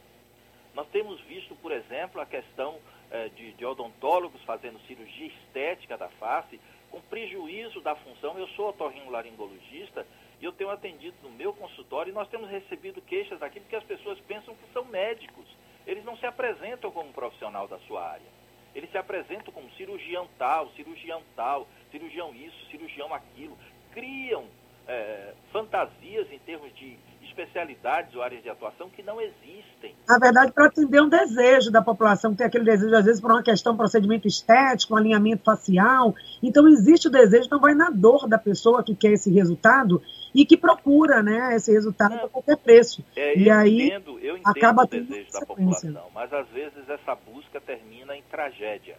nós 0.76 0.88
temos 0.90 1.20
visto, 1.22 1.56
por 1.56 1.72
exemplo, 1.72 2.20
a 2.20 2.26
questão 2.26 2.78
eh, 3.10 3.30
de, 3.30 3.54
de, 3.54 3.66
odontólogos 3.66 4.42
fazendo 4.44 4.78
cirurgia 4.86 5.28
estética 5.28 5.98
da 5.98 6.10
face, 6.10 6.60
com 6.92 7.00
prejuízo 7.02 7.80
da 7.80 7.96
função. 7.96 8.38
Eu 8.38 8.48
sou 8.50 8.70
otorrinolaringologista 8.70 10.06
e 10.42 10.46
eu 10.46 10.52
tenho 10.52 10.70
atendido 10.70 11.16
no 11.24 11.30
meu 11.30 11.54
consultório 11.54 12.12
e 12.12 12.14
nós 12.14 12.28
temos 12.30 12.50
recebido 12.50 13.02
queixas 13.02 13.42
aqui 13.42 13.60
porque 13.60 13.76
as 13.76 13.84
pessoas 13.84 14.20
pensam 14.22 14.54
que 14.56 14.74
são 14.74 14.86
médicos. 14.86 15.46
Eles 15.86 16.04
não 16.04 16.18
se 16.18 16.26
apresentam 16.26 16.92
como 16.92 17.14
profissional 17.14 17.68
da 17.68 17.80
sua 17.80 18.04
área. 18.04 18.36
Eles 18.74 18.92
se 18.92 18.98
apresentam 18.98 19.54
como 19.54 19.72
cirurgião 19.72 20.28
tal, 20.38 20.70
cirurgião 20.72 21.22
tal, 21.36 21.68
cirurgião 21.92 22.34
isso, 22.36 22.66
cirurgião 22.70 23.14
aquilo. 23.14 23.58
Criam 23.94 24.46
é, 24.88 25.34
fantasias 25.52 26.32
em 26.32 26.40
termos 26.40 26.74
de 26.76 26.98
especialidades 27.36 28.16
ou 28.16 28.22
áreas 28.22 28.42
de 28.42 28.50
atuação 28.50 28.90
que 28.90 29.04
não 29.04 29.20
existem. 29.20 29.94
Na 30.08 30.18
verdade, 30.18 30.52
para 30.54 30.68
atender 30.68 31.02
um 31.02 31.10
desejo 31.10 31.70
da 31.70 31.82
população, 31.82 32.32
que 32.32 32.38
tem 32.38 32.48
aquele 32.48 32.64
desejo, 32.64 32.96
às 32.96 33.06
vezes, 33.06 33.22
por 33.22 33.32
uma 33.32 33.44
questão, 33.44 33.76
procedimento 33.76 34.28
estético, 34.28 34.94
um 34.94 34.98
alinhamento 34.98 35.44
facial. 35.44 36.16
Então, 36.42 36.68
existe 36.68 37.08
o 37.08 37.12
desejo, 37.12 37.46
então 37.46 37.60
vai 37.60 37.76
na 37.76 37.90
dor 37.90 38.28
da 38.28 38.38
pessoa 38.38 38.84
que 38.84 38.96
quer 38.96 39.12
esse 39.12 39.32
resultado 39.32 40.02
e 40.34 40.46
que 40.46 40.58
procura 40.58 41.22
né, 41.22 41.56
esse 41.56 41.72
resultado 41.72 42.16
a 42.16 42.30
qualquer 42.30 42.58
preço. 42.58 43.04
É, 43.16 43.38
e 43.38 43.48
eu 43.48 43.54
aí 43.54 43.88
entendo, 43.88 44.20
eu 44.20 44.38
entendo 44.38 44.58
acaba 44.58 44.84
o 44.84 44.88
desejo 44.88 45.32
da 45.32 45.46
população, 45.46 46.10
mas 46.14 46.34
às 46.34 46.48
vezes 46.50 46.90
essa 46.90 47.16
busca 47.16 47.60
termina 47.62 48.16
em 48.16 48.24
tragédia. 48.24 48.98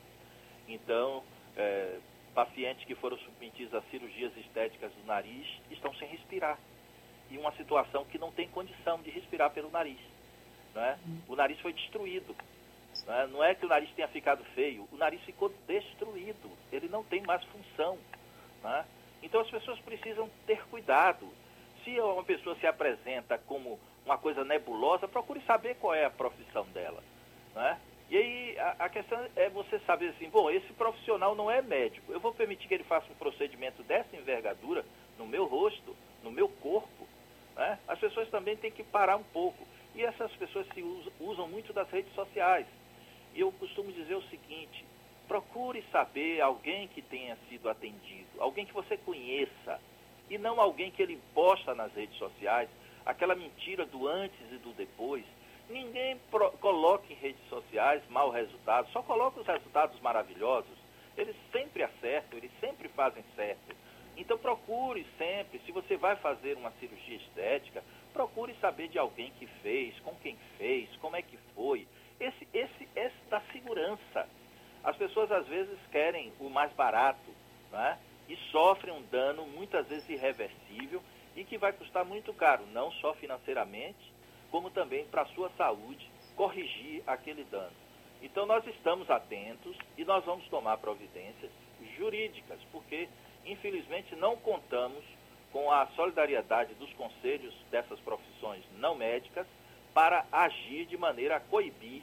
Então, 0.68 1.22
é, 1.56 1.96
pacientes 2.34 2.84
que 2.84 2.94
foram 2.94 3.16
submetidos 3.18 3.74
a 3.74 3.82
cirurgias 3.90 4.32
estéticas 4.36 4.90
do 4.92 5.06
nariz 5.06 5.46
estão 5.70 5.94
sem 5.94 6.08
respirar. 6.08 6.58
Em 7.30 7.38
uma 7.38 7.52
situação 7.52 8.04
que 8.04 8.18
não 8.18 8.30
tem 8.30 8.48
condição 8.48 9.00
de 9.02 9.10
respirar 9.10 9.50
pelo 9.50 9.70
nariz. 9.70 9.98
Né? 10.74 10.98
O 11.28 11.34
nariz 11.34 11.58
foi 11.60 11.72
destruído. 11.72 12.34
Né? 13.06 13.28
Não 13.30 13.42
é 13.42 13.54
que 13.54 13.66
o 13.66 13.68
nariz 13.68 13.90
tenha 13.94 14.08
ficado 14.08 14.44
feio, 14.54 14.88
o 14.92 14.96
nariz 14.96 15.20
ficou 15.22 15.52
destruído. 15.66 16.50
Ele 16.72 16.88
não 16.88 17.02
tem 17.04 17.22
mais 17.22 17.42
função. 17.44 17.98
Né? 18.62 18.84
Então 19.22 19.40
as 19.40 19.50
pessoas 19.50 19.78
precisam 19.80 20.30
ter 20.46 20.64
cuidado. 20.68 21.28
Se 21.84 21.98
uma 22.00 22.24
pessoa 22.24 22.56
se 22.56 22.66
apresenta 22.66 23.38
como 23.38 23.78
uma 24.04 24.18
coisa 24.18 24.44
nebulosa, 24.44 25.08
procure 25.08 25.40
saber 25.42 25.76
qual 25.76 25.94
é 25.94 26.04
a 26.04 26.10
profissão 26.10 26.64
dela. 26.66 27.02
Né? 27.54 27.78
E 28.08 28.16
aí 28.16 28.58
a, 28.58 28.84
a, 28.84 28.88
questão 28.88 29.18
é 29.34 29.48
você 29.48 29.80
saber 29.80 30.10
assim, 30.10 30.28
bom, 30.28 30.48
esse 30.48 30.72
profissional 30.74 31.34
não 31.34 31.50
é 31.50 31.60
médico. 31.60 32.12
Eu 32.12 32.20
vou 32.20 32.32
permitir 32.32 32.68
que 32.68 32.74
ele 32.74 32.84
faça 32.84 33.10
um 33.10 33.16
procedimento 33.16 33.82
dessa 33.82 34.16
envergadura 34.16 34.84
no 35.18 35.26
meu 35.26 35.44
rosto, 35.46 35.96
no 36.22 36.30
meu 36.30 36.48
corpo. 36.48 37.05
Né? 37.56 37.78
As 37.88 37.98
pessoas 37.98 38.28
também 38.28 38.56
têm 38.56 38.70
que 38.70 38.84
parar 38.84 39.16
um 39.16 39.24
pouco. 39.24 39.66
E 39.94 40.02
essas 40.02 40.30
pessoas 40.32 40.66
se 40.74 40.82
usam, 40.82 41.12
usam 41.20 41.48
muito 41.48 41.72
das 41.72 41.88
redes 41.90 42.12
sociais. 42.14 42.66
E 43.34 43.40
eu 43.40 43.50
costumo 43.52 43.90
dizer 43.92 44.14
o 44.14 44.22
seguinte, 44.24 44.84
procure 45.26 45.82
saber 45.90 46.40
alguém 46.40 46.88
que 46.88 47.02
tenha 47.02 47.36
sido 47.48 47.68
atendido, 47.68 48.28
alguém 48.38 48.66
que 48.66 48.72
você 48.72 48.96
conheça, 48.98 49.80
e 50.28 50.38
não 50.38 50.60
alguém 50.60 50.90
que 50.90 51.02
ele 51.02 51.20
posta 51.34 51.74
nas 51.74 51.92
redes 51.94 52.16
sociais, 52.16 52.68
aquela 53.04 53.34
mentira 53.34 53.86
do 53.86 54.06
antes 54.06 54.40
e 54.52 54.56
do 54.58 54.72
depois. 54.72 55.24
Ninguém 55.68 56.16
pro, 56.30 56.50
coloca 56.52 57.12
em 57.12 57.16
redes 57.16 57.46
sociais 57.48 58.02
mau 58.08 58.30
resultado, 58.30 58.88
só 58.92 59.02
coloca 59.02 59.40
os 59.40 59.46
resultados 59.46 59.98
maravilhosos. 60.00 60.76
Eles 61.16 61.36
sempre 61.50 61.82
acertam, 61.82 62.38
eles 62.38 62.50
sempre 62.60 62.88
fazem 62.88 63.24
certo. 63.34 63.74
Então 64.16 64.38
procure 64.38 65.06
sempre, 65.18 65.60
se 65.60 65.72
você 65.72 65.96
vai 65.96 66.16
fazer 66.16 66.56
uma 66.56 66.70
cirurgia 66.72 67.16
estética, 67.16 67.84
procure 68.12 68.54
saber 68.60 68.88
de 68.88 68.98
alguém 68.98 69.30
que 69.38 69.46
fez, 69.62 69.98
com 70.00 70.14
quem 70.16 70.36
fez, 70.56 70.88
como 70.96 71.16
é 71.16 71.22
que 71.22 71.36
foi. 71.54 71.86
Esse, 72.18 72.48
esse, 72.54 72.88
esse 72.96 73.16
da 73.28 73.40
segurança. 73.52 74.26
As 74.82 74.96
pessoas 74.96 75.30
às 75.30 75.46
vezes 75.46 75.78
querem 75.92 76.32
o 76.40 76.48
mais 76.48 76.72
barato, 76.72 77.30
né? 77.70 77.98
E 78.28 78.36
sofrem 78.50 78.94
um 78.94 79.02
dano 79.02 79.46
muitas 79.46 79.86
vezes 79.86 80.08
irreversível 80.08 81.02
e 81.36 81.44
que 81.44 81.58
vai 81.58 81.72
custar 81.72 82.04
muito 82.04 82.32
caro, 82.32 82.64
não 82.72 82.90
só 82.92 83.12
financeiramente, 83.14 84.12
como 84.50 84.70
também 84.70 85.04
para 85.06 85.22
a 85.22 85.26
sua 85.26 85.50
saúde, 85.50 86.08
corrigir 86.34 87.02
aquele 87.06 87.44
dano. 87.44 87.74
Então 88.22 88.46
nós 88.46 88.66
estamos 88.66 89.10
atentos 89.10 89.76
e 89.98 90.04
nós 90.04 90.24
vamos 90.24 90.48
tomar 90.48 90.78
providências 90.78 91.50
jurídicas, 91.96 92.58
porque 92.72 93.08
infelizmente 93.46 94.14
não 94.16 94.36
contamos 94.36 95.04
com 95.52 95.70
a 95.70 95.86
solidariedade 95.96 96.74
dos 96.74 96.92
conselhos 96.94 97.54
dessas 97.70 97.98
profissões 98.00 98.62
não 98.78 98.94
médicas 98.94 99.46
para 99.94 100.26
agir 100.30 100.84
de 100.86 100.96
maneira 100.96 101.36
a 101.36 101.40
coibir, 101.40 102.02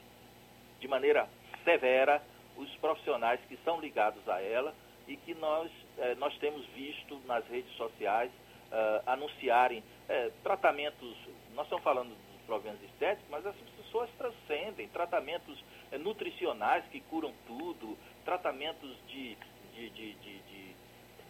de 0.80 0.88
maneira 0.88 1.30
severa, 1.64 2.22
os 2.58 2.70
profissionais 2.78 3.40
que 3.48 3.58
são 3.64 3.80
ligados 3.80 4.28
a 4.28 4.42
ela 4.42 4.74
e 5.08 5.16
que 5.18 5.34
nós, 5.36 5.70
eh, 5.98 6.16
nós 6.16 6.36
temos 6.38 6.66
visto 6.68 7.20
nas 7.26 7.46
redes 7.48 7.72
sociais 7.76 8.32
eh, 8.72 9.02
anunciarem 9.06 9.84
eh, 10.10 10.32
tratamentos, 10.42 11.16
nós 11.54 11.66
estamos 11.66 11.84
falando 11.84 12.10
dos 12.10 12.42
problemas 12.48 12.82
estéticos, 12.84 13.30
mas 13.30 13.46
as 13.46 13.56
pessoas 13.56 14.10
transcendem 14.18 14.88
tratamentos 14.90 15.64
nutricionais 16.00 16.84
que 16.86 17.00
curam 17.02 17.32
tudo, 17.46 17.98
tratamentos 18.26 18.98
de, 19.08 19.38
de, 19.76 19.90
de, 19.90 20.14
de 20.14 20.53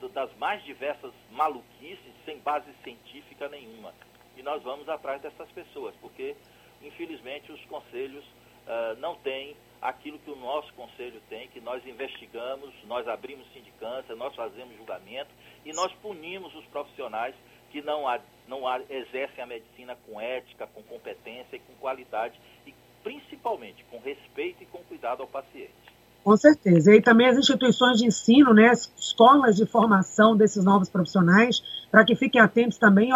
das 0.10 0.34
mais 0.38 0.64
diversas 0.64 1.14
maluquices 1.32 2.14
sem 2.26 2.40
base 2.40 2.72
científica 2.84 3.48
nenhuma. 3.50 3.94
E 4.36 4.42
nós 4.42 4.62
vamos 4.64 4.88
atrás 4.90 5.22
dessas 5.22 5.50
pessoas, 5.52 5.94
porque, 6.02 6.36
infelizmente, 6.82 7.52
os 7.52 7.64
conselhos 7.66 8.26
uh, 8.26 9.00
não 9.00 9.16
têm 9.16 9.56
aquilo 9.82 10.18
que 10.20 10.32
o 10.32 10.36
nosso 10.36 10.74
conselho 10.74 11.22
tem, 11.30 11.48
que 11.50 11.60
nós 11.60 11.86
investigamos, 11.86 12.74
nós 12.86 13.08
abrimos 13.08 13.46
sindicância, 13.52 14.16
nós 14.16 14.34
fazemos 14.34 14.76
julgamento 14.78 15.30
e 15.66 15.74
nós 15.74 15.92
punimos 16.02 16.56
os 16.56 16.66
profissionais 16.68 17.36
que 17.70 17.82
não, 17.82 18.08
há, 18.08 18.20
não 18.48 18.68
há, 18.68 18.80
exercem 18.90 19.44
a 19.44 19.48
medicina 19.48 19.98
com 20.06 20.22
ética, 20.22 20.68
com 20.68 20.82
competência 20.84 21.58
e 21.58 21.60
com 21.60 21.74
qualidade 21.76 22.40
e 22.66 22.74
principalmente 23.04 23.84
com 23.86 24.00
respeito 24.00 24.64
e 24.64 24.66
com 24.66 24.82
cuidado 24.84 25.22
ao 25.22 25.28
paciente. 25.28 25.93
Com 26.24 26.38
certeza. 26.38 26.96
E 26.96 27.02
também 27.02 27.28
as 27.28 27.38
instituições 27.38 27.98
de 27.98 28.06
ensino, 28.06 28.54
né, 28.54 28.70
as 28.70 28.90
escolas 28.98 29.56
de 29.56 29.66
formação 29.66 30.38
desses 30.38 30.64
novos 30.64 30.90
profissionais, 30.90 31.62
para 31.92 32.06
que 32.06 32.16
fiquem 32.16 32.40
atentos 32.40 32.78
também, 32.78 33.12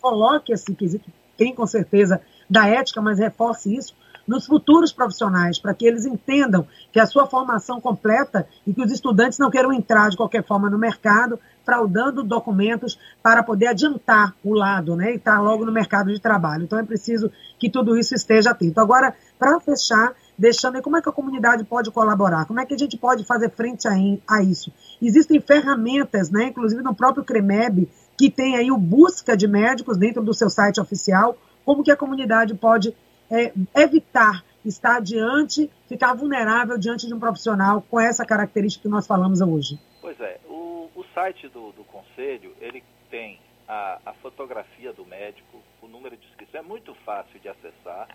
coloque 0.00 0.52
esse 0.52 0.74
quesito, 0.74 1.08
tem 1.36 1.54
com 1.54 1.66
certeza 1.66 2.20
da 2.50 2.66
ética, 2.66 3.00
mas 3.00 3.18
reforce 3.18 3.74
isso 3.74 3.94
nos 4.26 4.44
futuros 4.44 4.92
profissionais, 4.92 5.58
para 5.58 5.72
que 5.72 5.86
eles 5.86 6.04
entendam 6.04 6.66
que 6.92 7.00
a 7.00 7.06
sua 7.06 7.26
formação 7.26 7.80
completa 7.80 8.46
e 8.66 8.74
que 8.74 8.82
os 8.82 8.92
estudantes 8.92 9.38
não 9.38 9.50
queiram 9.50 9.72
entrar 9.72 10.10
de 10.10 10.18
qualquer 10.18 10.44
forma 10.44 10.68
no 10.68 10.76
mercado, 10.76 11.40
fraudando 11.64 12.22
documentos 12.22 12.98
para 13.22 13.42
poder 13.42 13.68
adiantar 13.68 14.34
o 14.44 14.52
lado, 14.52 14.94
né, 14.94 15.12
e 15.12 15.16
estar 15.16 15.40
logo 15.40 15.64
no 15.64 15.72
mercado 15.72 16.12
de 16.12 16.20
trabalho. 16.20 16.64
Então 16.64 16.78
é 16.78 16.82
preciso 16.82 17.30
que 17.58 17.70
tudo 17.70 17.96
isso 17.96 18.14
esteja 18.14 18.50
atento. 18.50 18.78
Agora, 18.80 19.14
para 19.38 19.58
fechar, 19.60 20.12
deixando 20.38 20.76
aí 20.76 20.82
como 20.82 20.96
é 20.96 21.02
que 21.02 21.08
a 21.08 21.12
comunidade 21.12 21.64
pode 21.64 21.90
colaborar, 21.90 22.46
como 22.46 22.60
é 22.60 22.66
que 22.66 22.74
a 22.74 22.78
gente 22.78 22.96
pode 22.96 23.24
fazer 23.24 23.50
frente 23.50 23.88
a, 23.88 23.92
a 24.28 24.42
isso. 24.42 24.72
Existem 25.02 25.40
ferramentas, 25.40 26.30
né, 26.30 26.44
inclusive 26.44 26.82
no 26.82 26.94
próprio 26.94 27.24
CREMEB, 27.24 27.88
que 28.16 28.30
tem 28.30 28.56
aí 28.56 28.70
o 28.70 28.78
busca 28.78 29.36
de 29.36 29.48
médicos 29.48 29.96
dentro 29.96 30.22
do 30.22 30.32
seu 30.32 30.48
site 30.48 30.80
oficial, 30.80 31.36
como 31.64 31.82
que 31.82 31.90
a 31.90 31.96
comunidade 31.96 32.54
pode 32.54 32.94
é, 33.30 33.52
evitar 33.74 34.44
estar 34.64 35.00
diante, 35.00 35.70
ficar 35.88 36.14
vulnerável 36.14 36.78
diante 36.78 37.06
de 37.06 37.14
um 37.14 37.20
profissional 37.20 37.82
com 37.82 37.98
essa 37.98 38.24
característica 38.24 38.82
que 38.82 38.88
nós 38.88 39.06
falamos 39.06 39.40
hoje. 39.40 39.78
Pois 40.00 40.20
é, 40.20 40.38
o, 40.46 40.90
o 40.94 41.04
site 41.14 41.48
do, 41.48 41.72
do 41.72 41.84
Conselho, 41.84 42.54
ele 42.60 42.82
tem 43.10 43.40
a, 43.66 43.98
a, 44.04 44.12
fotografia 44.14 44.92
do 44.92 45.04
médico, 45.04 45.60
o 45.82 45.88
número 45.88 46.16
de 46.16 46.26
inscrição, 46.26 46.60
é 46.60 46.62
muito 46.62 46.94
fácil 47.04 47.38
de 47.40 47.48
acessar, 47.48 48.08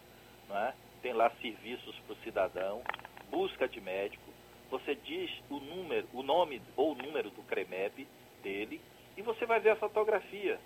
não 0.49 0.57
é? 0.57 0.73
Tem 1.03 1.13
lá 1.13 1.29
serviços 1.41 1.95
para 2.07 2.13
o 2.13 2.23
cidadão, 2.23 2.81
busca 3.29 3.67
de 3.67 3.81
médico, 3.81 4.23
você 4.71 4.95
diz 4.95 5.29
o 5.49 5.59
número, 5.59 6.07
o 6.13 6.23
nome 6.23 6.61
ou 6.75 6.93
o 6.93 6.95
número 6.95 7.29
do 7.29 7.43
CREMEB 7.43 8.07
dele 8.41 8.81
e 9.15 9.21
você 9.21 9.45
vai 9.45 9.59
ver 9.59 9.71
a 9.71 9.75
fotografia. 9.75 10.59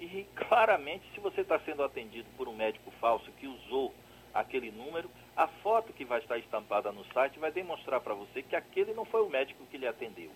E 0.00 0.26
claramente, 0.34 1.04
se 1.14 1.20
você 1.20 1.42
está 1.42 1.60
sendo 1.60 1.84
atendido 1.84 2.28
por 2.36 2.48
um 2.48 2.56
médico 2.56 2.90
falso 2.92 3.30
que 3.32 3.46
usou 3.46 3.94
aquele 4.34 4.72
número, 4.72 5.08
a 5.36 5.46
foto 5.46 5.92
que 5.92 6.04
vai 6.04 6.18
estar 6.18 6.38
estampada 6.38 6.90
no 6.90 7.04
site 7.12 7.38
vai 7.38 7.52
demonstrar 7.52 8.00
para 8.00 8.14
você 8.14 8.42
que 8.42 8.56
aquele 8.56 8.94
não 8.94 9.04
foi 9.04 9.22
o 9.22 9.28
médico 9.28 9.64
que 9.66 9.78
lhe 9.78 9.86
atendeu. 9.86 10.30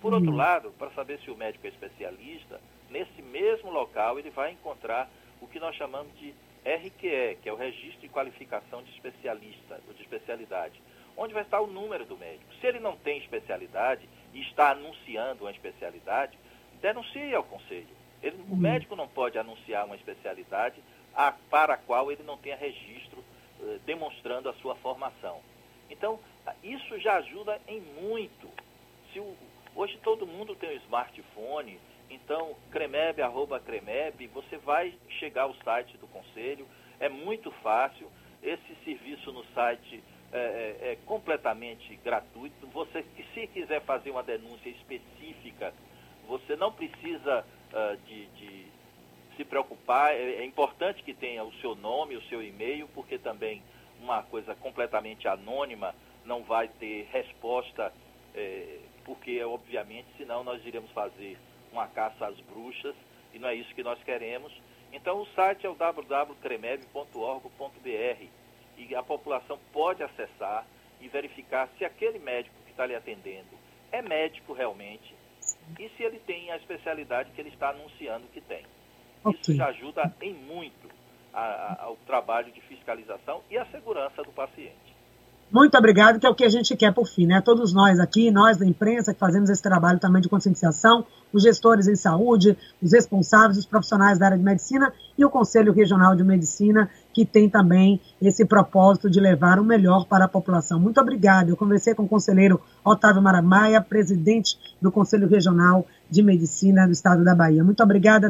Por 0.00 0.14
outro 0.14 0.30
uhum. 0.30 0.36
lado, 0.36 0.70
para 0.78 0.90
saber 0.92 1.18
se 1.20 1.30
o 1.30 1.36
médico 1.36 1.66
é 1.66 1.70
especialista, 1.70 2.60
nesse 2.90 3.20
mesmo 3.20 3.70
local 3.70 4.18
ele 4.18 4.30
vai 4.30 4.52
encontrar 4.52 5.10
o 5.40 5.46
que 5.48 5.58
nós 5.58 5.74
chamamos 5.74 6.16
de 6.18 6.32
RQE, 6.64 7.38
que 7.42 7.48
é 7.48 7.52
o 7.52 7.56
Registro 7.56 8.00
de 8.00 8.08
Qualificação 8.08 8.82
de 8.82 8.90
Especialista, 8.90 9.80
ou 9.86 9.94
de 9.94 10.02
Especialidade, 10.02 10.80
onde 11.16 11.34
vai 11.34 11.42
estar 11.42 11.60
o 11.60 11.66
número 11.66 12.04
do 12.04 12.16
médico. 12.16 12.52
Se 12.60 12.66
ele 12.66 12.80
não 12.80 12.96
tem 12.96 13.18
especialidade 13.18 14.08
e 14.32 14.40
está 14.42 14.70
anunciando 14.70 15.44
uma 15.44 15.50
especialidade, 15.50 16.38
denuncie 16.80 17.34
ao 17.34 17.44
conselho. 17.44 17.88
Ele, 18.22 18.36
o 18.48 18.52
uhum. 18.52 18.56
médico 18.56 18.96
não 18.96 19.06
pode 19.06 19.38
anunciar 19.38 19.84
uma 19.84 19.96
especialidade 19.96 20.82
a, 21.14 21.32
para 21.32 21.74
a 21.74 21.76
qual 21.76 22.10
ele 22.10 22.22
não 22.22 22.38
tenha 22.38 22.56
registro 22.56 23.22
eh, 23.60 23.78
demonstrando 23.84 24.48
a 24.48 24.54
sua 24.54 24.74
formação. 24.76 25.40
Então, 25.90 26.18
isso 26.62 26.98
já 26.98 27.16
ajuda 27.16 27.60
em 27.68 27.80
muito. 27.80 28.48
Se 29.12 29.20
o, 29.20 29.36
hoje 29.76 29.98
todo 30.02 30.26
mundo 30.26 30.54
tem 30.56 30.70
um 30.70 30.80
smartphone, 30.82 31.78
então, 32.10 32.54
cremeb, 32.70 33.20
arroba 33.20 33.60
cremeb, 33.60 34.26
você 34.28 34.56
vai 34.58 34.94
chegar 35.18 35.42
ao 35.42 35.54
site 35.56 35.96
do 35.98 36.06
Conselho, 36.06 36.66
é 37.00 37.08
muito 37.08 37.50
fácil. 37.62 38.10
Esse 38.42 38.74
serviço 38.84 39.32
no 39.32 39.44
site 39.54 40.02
é, 40.32 40.38
é, 40.38 40.92
é 40.92 40.98
completamente 41.06 41.96
gratuito. 42.04 42.66
Você, 42.68 43.04
se 43.32 43.46
quiser 43.48 43.80
fazer 43.82 44.10
uma 44.10 44.22
denúncia 44.22 44.68
específica, 44.68 45.72
você 46.26 46.56
não 46.56 46.72
precisa 46.72 47.44
uh, 47.72 47.96
de, 48.06 48.26
de, 48.26 48.66
se 49.36 49.44
preocupar. 49.44 50.12
É, 50.12 50.36
é 50.36 50.44
importante 50.44 51.02
que 51.02 51.14
tenha 51.14 51.44
o 51.44 51.52
seu 51.54 51.74
nome, 51.74 52.16
o 52.16 52.22
seu 52.22 52.42
e-mail, 52.42 52.88
porque 52.94 53.18
também 53.18 53.62
uma 54.00 54.22
coisa 54.22 54.54
completamente 54.54 55.26
anônima 55.26 55.94
não 56.24 56.42
vai 56.42 56.68
ter 56.68 57.08
resposta, 57.12 57.92
é, 58.34 58.78
porque, 59.04 59.42
obviamente, 59.42 60.08
senão 60.16 60.42
nós 60.42 60.64
iremos 60.64 60.90
fazer 60.92 61.38
uma 61.74 61.88
caça 61.88 62.26
às 62.26 62.38
bruxas, 62.40 62.94
e 63.32 63.38
não 63.38 63.48
é 63.48 63.54
isso 63.54 63.74
que 63.74 63.82
nós 63.82 64.02
queremos. 64.02 64.52
Então 64.92 65.20
o 65.20 65.26
site 65.34 65.66
é 65.66 65.68
o 65.68 65.74
www.cremeb.org.br 65.74 68.26
e 68.76 68.94
a 68.94 69.02
população 69.02 69.58
pode 69.72 70.02
acessar 70.02 70.66
e 71.00 71.08
verificar 71.08 71.68
se 71.76 71.84
aquele 71.84 72.18
médico 72.18 72.54
que 72.64 72.70
está 72.70 72.86
lhe 72.86 72.94
atendendo 72.94 73.58
é 73.90 74.00
médico 74.00 74.52
realmente 74.52 75.14
e 75.78 75.88
se 75.90 76.02
ele 76.02 76.18
tem 76.20 76.50
a 76.50 76.56
especialidade 76.56 77.30
que 77.32 77.40
ele 77.40 77.50
está 77.50 77.70
anunciando 77.70 78.26
que 78.28 78.40
tem. 78.40 78.64
Okay. 79.24 79.40
Isso 79.40 79.54
já 79.54 79.66
ajuda 79.66 80.14
em 80.20 80.32
muito 80.32 80.88
a, 81.32 81.42
a, 81.42 81.82
ao 81.84 81.96
trabalho 82.06 82.52
de 82.52 82.60
fiscalização 82.62 83.42
e 83.50 83.58
a 83.58 83.66
segurança 83.66 84.22
do 84.22 84.32
paciente. 84.32 84.83
Muito 85.54 85.78
obrigado, 85.78 86.18
que 86.18 86.26
é 86.26 86.28
o 86.28 86.34
que 86.34 86.42
a 86.42 86.48
gente 86.48 86.74
quer 86.74 86.92
por 86.92 87.06
fim, 87.06 87.28
né? 87.28 87.40
Todos 87.40 87.72
nós 87.72 88.00
aqui, 88.00 88.28
nós 88.28 88.56
da 88.56 88.66
imprensa, 88.66 89.14
que 89.14 89.20
fazemos 89.20 89.48
esse 89.48 89.62
trabalho 89.62 90.00
também 90.00 90.20
de 90.20 90.28
conscientização, 90.28 91.06
os 91.32 91.44
gestores 91.44 91.86
em 91.86 91.94
saúde, 91.94 92.58
os 92.82 92.90
responsáveis, 92.90 93.56
os 93.56 93.64
profissionais 93.64 94.18
da 94.18 94.26
área 94.26 94.36
de 94.36 94.42
medicina 94.42 94.92
e 95.16 95.24
o 95.24 95.30
Conselho 95.30 95.72
Regional 95.72 96.16
de 96.16 96.24
Medicina, 96.24 96.90
que 97.12 97.24
tem 97.24 97.48
também 97.48 98.00
esse 98.20 98.44
propósito 98.44 99.08
de 99.08 99.20
levar 99.20 99.60
o 99.60 99.64
melhor 99.64 100.06
para 100.06 100.24
a 100.24 100.28
população. 100.28 100.80
Muito 100.80 101.00
obrigado. 101.00 101.50
Eu 101.50 101.56
conversei 101.56 101.94
com 101.94 102.02
o 102.02 102.08
conselheiro 102.08 102.60
Otávio 102.84 103.22
Maramaia, 103.22 103.80
presidente 103.80 104.58
do 104.82 104.90
Conselho 104.90 105.28
Regional 105.28 105.86
de 106.10 106.20
Medicina 106.20 106.84
do 106.84 106.92
Estado 106.92 107.22
da 107.22 107.32
Bahia. 107.32 107.62
Muito 107.62 107.80
obrigada. 107.80 108.28